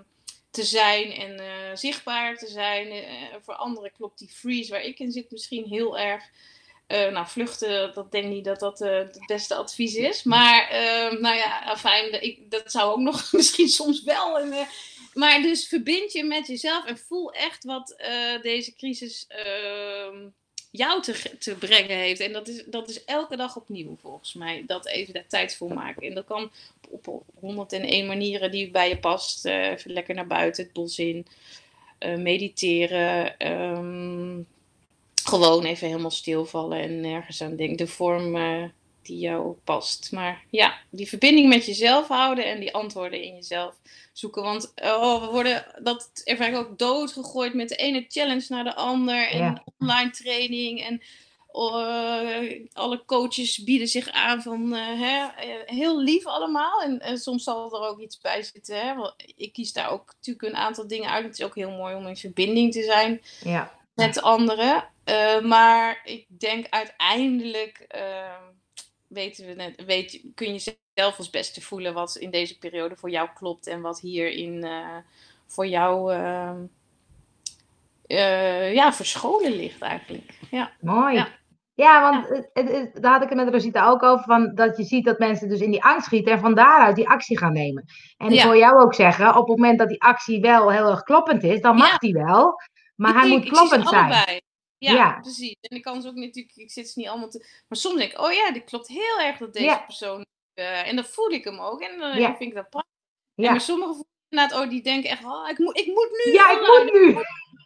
te 0.49 0.63
zijn. 0.63 1.11
En 1.11 1.39
eh, 1.39 1.75
zichtbaar 1.75 2.37
te 2.37 2.47
zijn. 2.47 3.05
voor 3.41 3.55
anderen 3.55 3.91
klopt 3.91 4.19
die 4.19 4.29
freeze 4.29 4.71
waar 4.71 4.83
ik 4.83 4.99
in 4.99 5.11
zit 5.11 5.31
misschien 5.31 5.65
heel 5.65 5.97
erg. 5.97 6.23
Uh, 6.87 7.11
nou, 7.11 7.27
vluchten, 7.27 7.93
dat 7.93 8.11
denk 8.11 8.25
niet 8.25 8.45
dat 8.45 8.59
dat 8.59 8.81
uh, 8.81 8.97
het 8.97 9.23
beste 9.25 9.55
advies 9.55 9.95
is. 9.95 10.23
Maar, 10.23 10.69
uh, 10.71 11.19
nou 11.21 11.35
ja, 11.35 11.77
fijn, 11.77 12.23
ik, 12.23 12.51
dat 12.51 12.71
zou 12.71 12.91
ook 12.91 12.99
nog 12.99 13.31
misschien 13.31 13.69
soms 13.69 14.03
wel. 14.03 14.39
En, 14.39 14.67
maar 15.13 15.41
dus 15.41 15.67
verbind 15.67 16.11
je 16.11 16.23
met 16.23 16.47
jezelf 16.47 16.85
en 16.85 16.97
voel 16.97 17.31
echt 17.31 17.63
wat 17.63 17.95
deze 18.41 18.75
crisis 18.75 19.25
ehm, 19.27 20.27
jou 20.71 21.01
te, 21.01 21.37
te 21.39 21.55
brengen 21.55 21.97
heeft. 21.97 22.19
En 22.19 22.33
dat 22.33 22.47
is, 22.47 22.63
dat 22.65 22.89
is 22.89 23.05
elke 23.05 23.35
dag 23.35 23.55
opnieuw, 23.55 23.97
volgens 24.01 24.33
mij. 24.33 24.63
Dat 24.67 24.87
even 24.87 25.13
daar 25.13 25.27
tijd 25.27 25.55
voor 25.55 25.73
maken. 25.73 26.07
En 26.07 26.13
dat 26.13 26.25
kan 26.25 26.51
op, 26.89 27.07
op 27.07 27.23
101 27.39 28.05
manieren 28.05 28.51
die 28.51 28.71
bij 28.71 28.89
je 28.89 28.97
past. 28.97 29.45
even 29.45 29.91
lekker 29.91 30.15
naar 30.15 30.27
buiten, 30.27 30.63
het 30.63 30.73
bos 30.73 30.99
in. 30.99 31.27
mediteren. 31.99 33.47
Um, 33.51 34.44
gewoon 35.25 35.63
even 35.63 35.87
helemaal 35.87 36.11
stilvallen 36.11 36.79
en 36.79 37.01
nergens 37.01 37.41
aan 37.41 37.55
denken. 37.55 37.77
De 37.77 37.87
vorm 37.87 38.35
uh, 38.35 38.63
die 39.01 39.19
jou 39.19 39.55
past. 39.63 40.11
Maar 40.11 40.43
ja, 40.49 40.77
die 40.89 41.07
verbinding 41.07 41.49
met 41.49 41.65
jezelf 41.65 42.07
houden 42.07 42.45
en 42.45 42.59
die 42.59 42.73
antwoorden 42.73 43.21
in 43.21 43.35
jezelf 43.35 43.75
zoeken. 44.13 44.43
Want 44.43 44.73
oh, 44.75 45.25
we 45.25 45.31
worden, 45.31 45.65
dat 45.83 46.09
ervaar 46.23 46.49
ik 46.49 46.55
ook 46.55 46.77
doodgegooid 46.77 47.53
met 47.53 47.69
de 47.69 47.75
ene 47.75 48.05
challenge 48.07 48.45
naar 48.49 48.63
de 48.63 48.75
ander. 48.75 49.29
En 49.29 49.37
Ja. 49.37 49.63
online 49.79 50.09
training 50.09 50.81
en 50.81 51.01
uh, 51.53 52.65
alle 52.73 53.03
coaches 53.05 53.63
bieden 53.63 53.87
zich 53.87 54.09
aan 54.09 54.41
van 54.41 54.73
uh, 54.73 55.01
hè, 55.01 55.25
heel 55.65 56.01
lief 56.01 56.25
allemaal. 56.25 56.81
En, 56.81 56.99
en, 56.99 57.17
soms 57.17 57.43
zal 57.43 57.73
er 57.73 57.89
ook 57.89 57.99
iets 57.99 58.19
bij 58.19 58.43
zitten. 58.43 58.79
Hè? 58.79 58.95
Want 58.95 59.13
ik 59.35 59.53
kies 59.53 59.73
daar 59.73 59.89
ook 59.89 60.13
natuurlijk 60.15 60.47
een 60.47 60.61
aantal 60.61 60.87
dingen 60.87 61.09
uit. 61.09 61.23
Het 61.23 61.39
is 61.39 61.45
ook 61.45 61.55
heel 61.55 61.71
mooi 61.71 61.95
om 61.95 62.07
in 62.07 62.17
verbinding 62.17 62.73
te 62.73 62.83
zijn 62.83 63.21
Ja. 63.43 63.73
Met 63.95 64.21
anderen. 64.21 64.89
Uh, 65.05 65.41
maar 65.41 66.01
ik 66.03 66.25
denk 66.27 66.67
uiteindelijk 66.69 67.87
uh, 67.95 68.01
weten 69.07 69.45
we 69.45 69.53
net, 69.53 69.85
weet, 69.85 70.21
kun 70.35 70.53
je 70.53 70.75
zelf 70.93 71.17
als 71.17 71.29
beste 71.29 71.61
voelen 71.61 71.93
wat 71.93 72.15
in 72.15 72.31
deze 72.31 72.57
periode 72.57 72.95
voor 72.95 73.09
jou 73.09 73.29
klopt 73.33 73.67
en 73.67 73.81
wat 73.81 73.99
hierin 73.99 74.65
uh, 74.65 74.97
voor 75.45 75.67
jou 75.67 76.13
ja, 78.73 78.93
verscholen 78.93 79.51
ligt 79.51 79.81
eigenlijk. 79.81 80.39
Ja. 80.51 80.71
Mooi. 80.79 81.15
Ja. 81.15 81.27
Ja, 81.75 82.01
want 82.01 82.27
Het, 82.27 82.49
het, 82.53 82.71
het, 82.71 83.01
daar 83.01 83.11
had 83.11 83.21
ik 83.23 83.29
het 83.29 83.37
met 83.37 83.53
Rosita 83.53 83.87
ook 83.87 84.03
over, 84.03 84.25
van, 84.25 84.55
dat 84.55 84.77
je 84.77 84.83
ziet 84.83 85.05
dat 85.05 85.19
mensen 85.19 85.49
dus 85.49 85.59
in 85.59 85.71
die 85.71 85.83
angst 85.83 86.05
schieten 86.05 86.31
en 86.31 86.39
van 86.39 86.53
daaruit 86.53 86.95
die 86.95 87.09
actie 87.09 87.37
gaan 87.37 87.53
nemen. 87.53 87.85
En 88.17 88.31
ik 88.31 88.41
hoor 88.41 88.57
jou 88.57 88.81
ook 88.81 88.93
zeggen, 88.93 89.29
op 89.29 89.47
het 89.47 89.57
moment 89.57 89.79
dat 89.79 89.87
die 89.87 90.01
actie 90.01 90.41
wel 90.41 90.71
heel 90.71 90.89
erg 90.89 91.03
kloppend 91.03 91.43
is, 91.43 91.61
dan 91.61 91.75
mag 91.75 91.97
die 91.97 92.13
wel, 92.13 92.61
maar 92.95 93.13
hij 93.13 93.29
moet 93.29 93.45
kloppend 93.49 93.87
zijn. 93.89 94.11
allebei. 94.11 94.41
Ja, 94.77 94.93
Ja. 94.93 95.19
precies. 95.21 95.55
En 95.61 95.77
ik 95.77 95.83
kan 95.83 96.01
ze 96.01 96.07
ook 96.07 96.15
natuurlijk, 96.15 96.55
ik 96.55 96.71
zit 96.71 96.89
ze 96.89 96.99
niet 96.99 97.07
allemaal 97.07 97.29
te. 97.29 97.45
Maar 97.67 97.77
soms 97.77 97.97
denk 97.97 98.11
ik, 98.11 98.19
oh 98.19 98.31
ja, 98.31 98.51
dit 98.51 98.63
klopt 98.63 98.87
heel 98.87 99.19
erg 99.19 99.37
dat 99.37 99.53
deze 99.53 99.65
Ja. 99.65 99.77
persoon. 99.77 100.25
eh, 100.53 100.87
en 100.87 100.95
dan 100.95 101.05
voel 101.05 101.29
ik 101.29 101.43
hem 101.43 101.59
ook. 101.59 101.81
En 101.81 101.97
dan 101.99 102.19
Ja. 102.19 102.35
vind 102.35 102.49
ik 102.49 102.55
dat 102.55 102.69
prachtig. 102.69 102.91
En 103.35 103.43
Ja, 103.43 103.51
maar 103.51 103.61
sommigen 103.61 103.93
voelen 103.95 104.11
inderdaad, 104.29 104.59
oh, 104.63 104.69
die 104.69 104.81
denken 104.83 105.09
echt, 105.09 105.23
oh, 105.25 105.49
ik 105.49 105.57
moet, 105.57 105.77
ik 105.77 105.87
moet 105.87 106.21
nu. 106.25 106.31
ja 106.31 106.51
ik 106.51 106.59
moet 106.59 106.93
nu. 106.93 107.07
Ik 107.09 107.15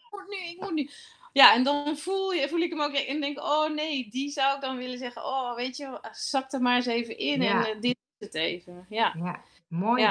moet 0.10 0.28
nu, 0.30 0.38
ik 0.50 0.58
moet 0.60 0.74
nu. 0.74 0.90
Ja, 1.34 1.54
en 1.54 1.64
dan 1.64 1.98
voel, 1.98 2.34
je, 2.34 2.50
voel 2.50 2.60
ik 2.60 2.70
hem 2.70 2.82
ook 2.82 2.94
en 2.94 3.22
denk, 3.22 3.40
oh 3.40 3.70
nee, 3.70 4.10
die 4.10 4.30
zou 4.32 4.56
ik 4.56 4.62
dan 4.62 4.78
willen 4.78 4.98
zeggen, 4.98 5.26
oh, 5.26 5.56
weet 5.56 5.78
je, 5.78 6.00
zak 6.12 6.52
er 6.52 6.62
maar 6.62 6.76
eens 6.76 6.86
even 6.86 7.18
in 7.18 7.42
en 7.42 7.66
eh, 7.66 7.82
dit 7.82 7.98
is 8.18 8.26
het 8.26 8.36
even. 8.36 8.86
Ja. 8.90 9.14
Ja, 9.18 9.44
mooi. 9.68 10.02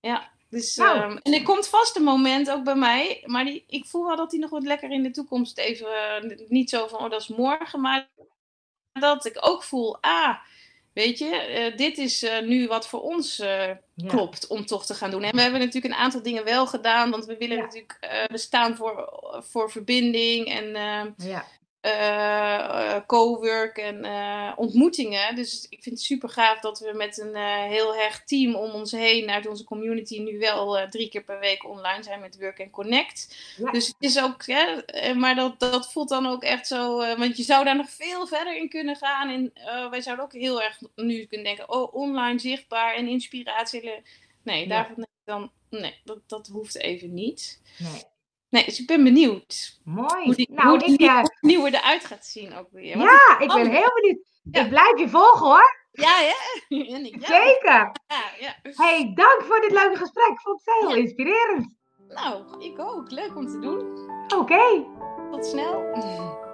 Ja. 0.00 0.32
Dus, 0.50 0.76
Nou. 0.76 0.98
ehm, 0.98 1.16
en 1.22 1.32
er 1.32 1.42
komt 1.42 1.68
vast 1.68 1.96
een 1.96 2.02
moment 2.02 2.50
ook 2.50 2.64
bij 2.64 2.74
mij, 2.74 3.22
maar 3.24 3.44
die, 3.44 3.64
ik 3.68 3.86
voel 3.86 4.06
wel 4.06 4.16
dat 4.16 4.30
die 4.30 4.40
nog 4.40 4.50
wat 4.50 4.62
lekker 4.64 4.90
in 4.90 5.02
de 5.02 5.10
toekomst 5.10 5.58
even, 5.58 5.86
eh, 5.88 6.38
niet 6.48 6.70
zo 6.70 6.86
van, 6.86 6.98
oh 7.00 7.10
dat 7.10 7.20
is 7.20 7.28
morgen, 7.28 7.80
maar 7.80 8.08
dat 8.92 9.24
ik 9.24 9.36
ook 9.40 9.62
voel, 9.62 9.98
ah, 10.00 10.36
weet 10.92 11.18
je, 11.18 11.36
eh, 11.36 11.76
dit 11.76 11.98
is 11.98 12.22
eh, 12.22 12.40
nu 12.42 12.66
wat 12.66 12.88
voor 12.88 13.00
ons 13.02 13.36
Ja. 13.36 13.80
klopt 14.06 14.46
om 14.46 14.66
toch 14.66 14.86
te 14.86 14.94
gaan 14.94 15.10
doen. 15.10 15.22
En 15.22 15.34
we 15.36 15.40
hebben 15.42 15.60
natuurlijk 15.60 15.94
een 15.94 16.00
aantal 16.00 16.22
dingen 16.22 16.44
wel 16.44 16.66
gedaan, 16.66 17.10
want 17.10 17.24
we 17.24 17.36
willen 17.36 17.56
Ja. 17.56 17.62
natuurlijk, 17.62 17.98
we 18.30 18.38
staan 18.38 18.76
voor, 18.76 19.12
voor 19.50 19.70
verbinding 19.70 20.46
en... 20.48 20.74
ehm, 20.76 21.10
Ja. 21.16 21.44
Uh, 21.86 22.96
co-work 23.06 23.76
en 23.76 24.04
uh, 24.04 24.52
ontmoetingen. 24.56 25.34
Dus 25.34 25.66
ik 25.68 25.82
vind 25.82 25.94
het 25.94 26.04
super 26.04 26.28
gaaf 26.28 26.60
dat 26.60 26.78
we 26.78 26.92
met 26.92 27.18
een 27.18 27.34
uh, 27.34 27.62
heel 27.62 27.94
hecht 27.94 28.28
team 28.28 28.54
om 28.54 28.70
ons 28.70 28.92
heen 28.92 29.30
uit 29.30 29.46
onze 29.46 29.64
community 29.64 30.18
nu 30.18 30.38
wel 30.38 30.88
drie 30.90 31.08
keer 31.08 31.24
per 31.24 31.38
week 31.38 31.64
online 31.64 32.02
zijn 32.02 32.20
met 32.20 32.38
Work 32.38 32.60
and 32.60 32.70
Connect. 32.70 33.36
Ja. 33.56 33.70
Dus 33.70 33.86
het 33.86 33.96
is 33.98 34.22
ook, 34.22 34.42
ja, 34.42 34.82
maar 35.16 35.34
dat, 35.34 35.60
dat 35.60 35.92
voelt 35.92 36.08
dan 36.08 36.26
ook 36.26 36.42
echt 36.42 36.66
zo, 36.66 36.96
want 36.96 37.36
je 37.36 37.42
zou 37.42 37.64
daar 37.64 37.76
nog 37.76 37.90
veel 37.90 38.26
verder 38.26 38.56
in 38.56 38.68
kunnen 38.68 38.96
gaan. 38.96 39.28
En 39.28 39.52
wij 39.90 40.00
zouden 40.00 40.24
ook 40.24 40.32
heel 40.32 40.62
erg 40.62 40.80
nu 40.94 41.24
kunnen 41.24 41.46
denken, 41.46 41.72
oh, 41.72 41.94
online 41.94 42.38
zichtbaar 42.38 42.94
en 42.94 43.08
inspiratie. 43.08 44.02
Nee, 44.42 44.68
daarvan 44.68 44.94
denk 44.94 45.06
ik 45.06 45.24
dan, 45.24 45.50
nee, 45.70 45.94
dat, 46.04 46.18
dat 46.26 46.46
hoeft 46.46 46.78
even 46.78 47.14
niet. 47.14 47.60
Nee. 47.78 48.02
Nee, 48.56 48.64
dus 48.64 48.80
ik 48.80 48.86
ben 48.86 49.04
benieuwd. 49.04 49.80
Mooi. 49.84 50.24
Hoe, 50.24 50.34
die, 50.34 50.48
nou, 50.52 50.68
hoe 50.68 50.92
ik, 50.92 51.00
uh... 51.00 51.22
nieuwe 51.40 51.74
eruit 51.74 52.04
gaat 52.04 52.26
zien 52.26 52.56
ook 52.56 52.68
weer. 52.70 52.98
ja, 52.98 53.38
ik 53.38 53.48
ben 53.48 53.70
heel 53.70 53.92
benieuwd. 53.94 54.18
Ja. 54.50 54.62
Ik 54.62 54.68
blijf 54.68 54.98
je 54.98 55.08
volgen 55.08 55.46
hoor. 55.46 55.86
Ja, 55.92 56.20
ja. 56.20 56.34
Zeker. 57.36 57.92
Ja, 58.06 58.24
ja. 58.40 58.56
hey, 58.62 59.12
dank 59.14 59.42
voor 59.42 59.60
dit 59.60 59.70
leuke 59.70 59.96
gesprek. 59.96 60.28
Ik 60.28 60.40
vond 60.40 60.62
het 60.64 60.74
heel 60.80 60.94
inspirerend. 60.94 61.74
Nou, 62.08 62.64
ik 62.64 62.78
ook. 62.78 63.10
Leuk 63.10 63.36
om 63.36 63.46
te 63.46 63.58
doen. 63.58 64.10
Oké. 64.24 64.36
Okay. 64.36 64.86
Tot 65.30 65.46
snel. 65.46 65.84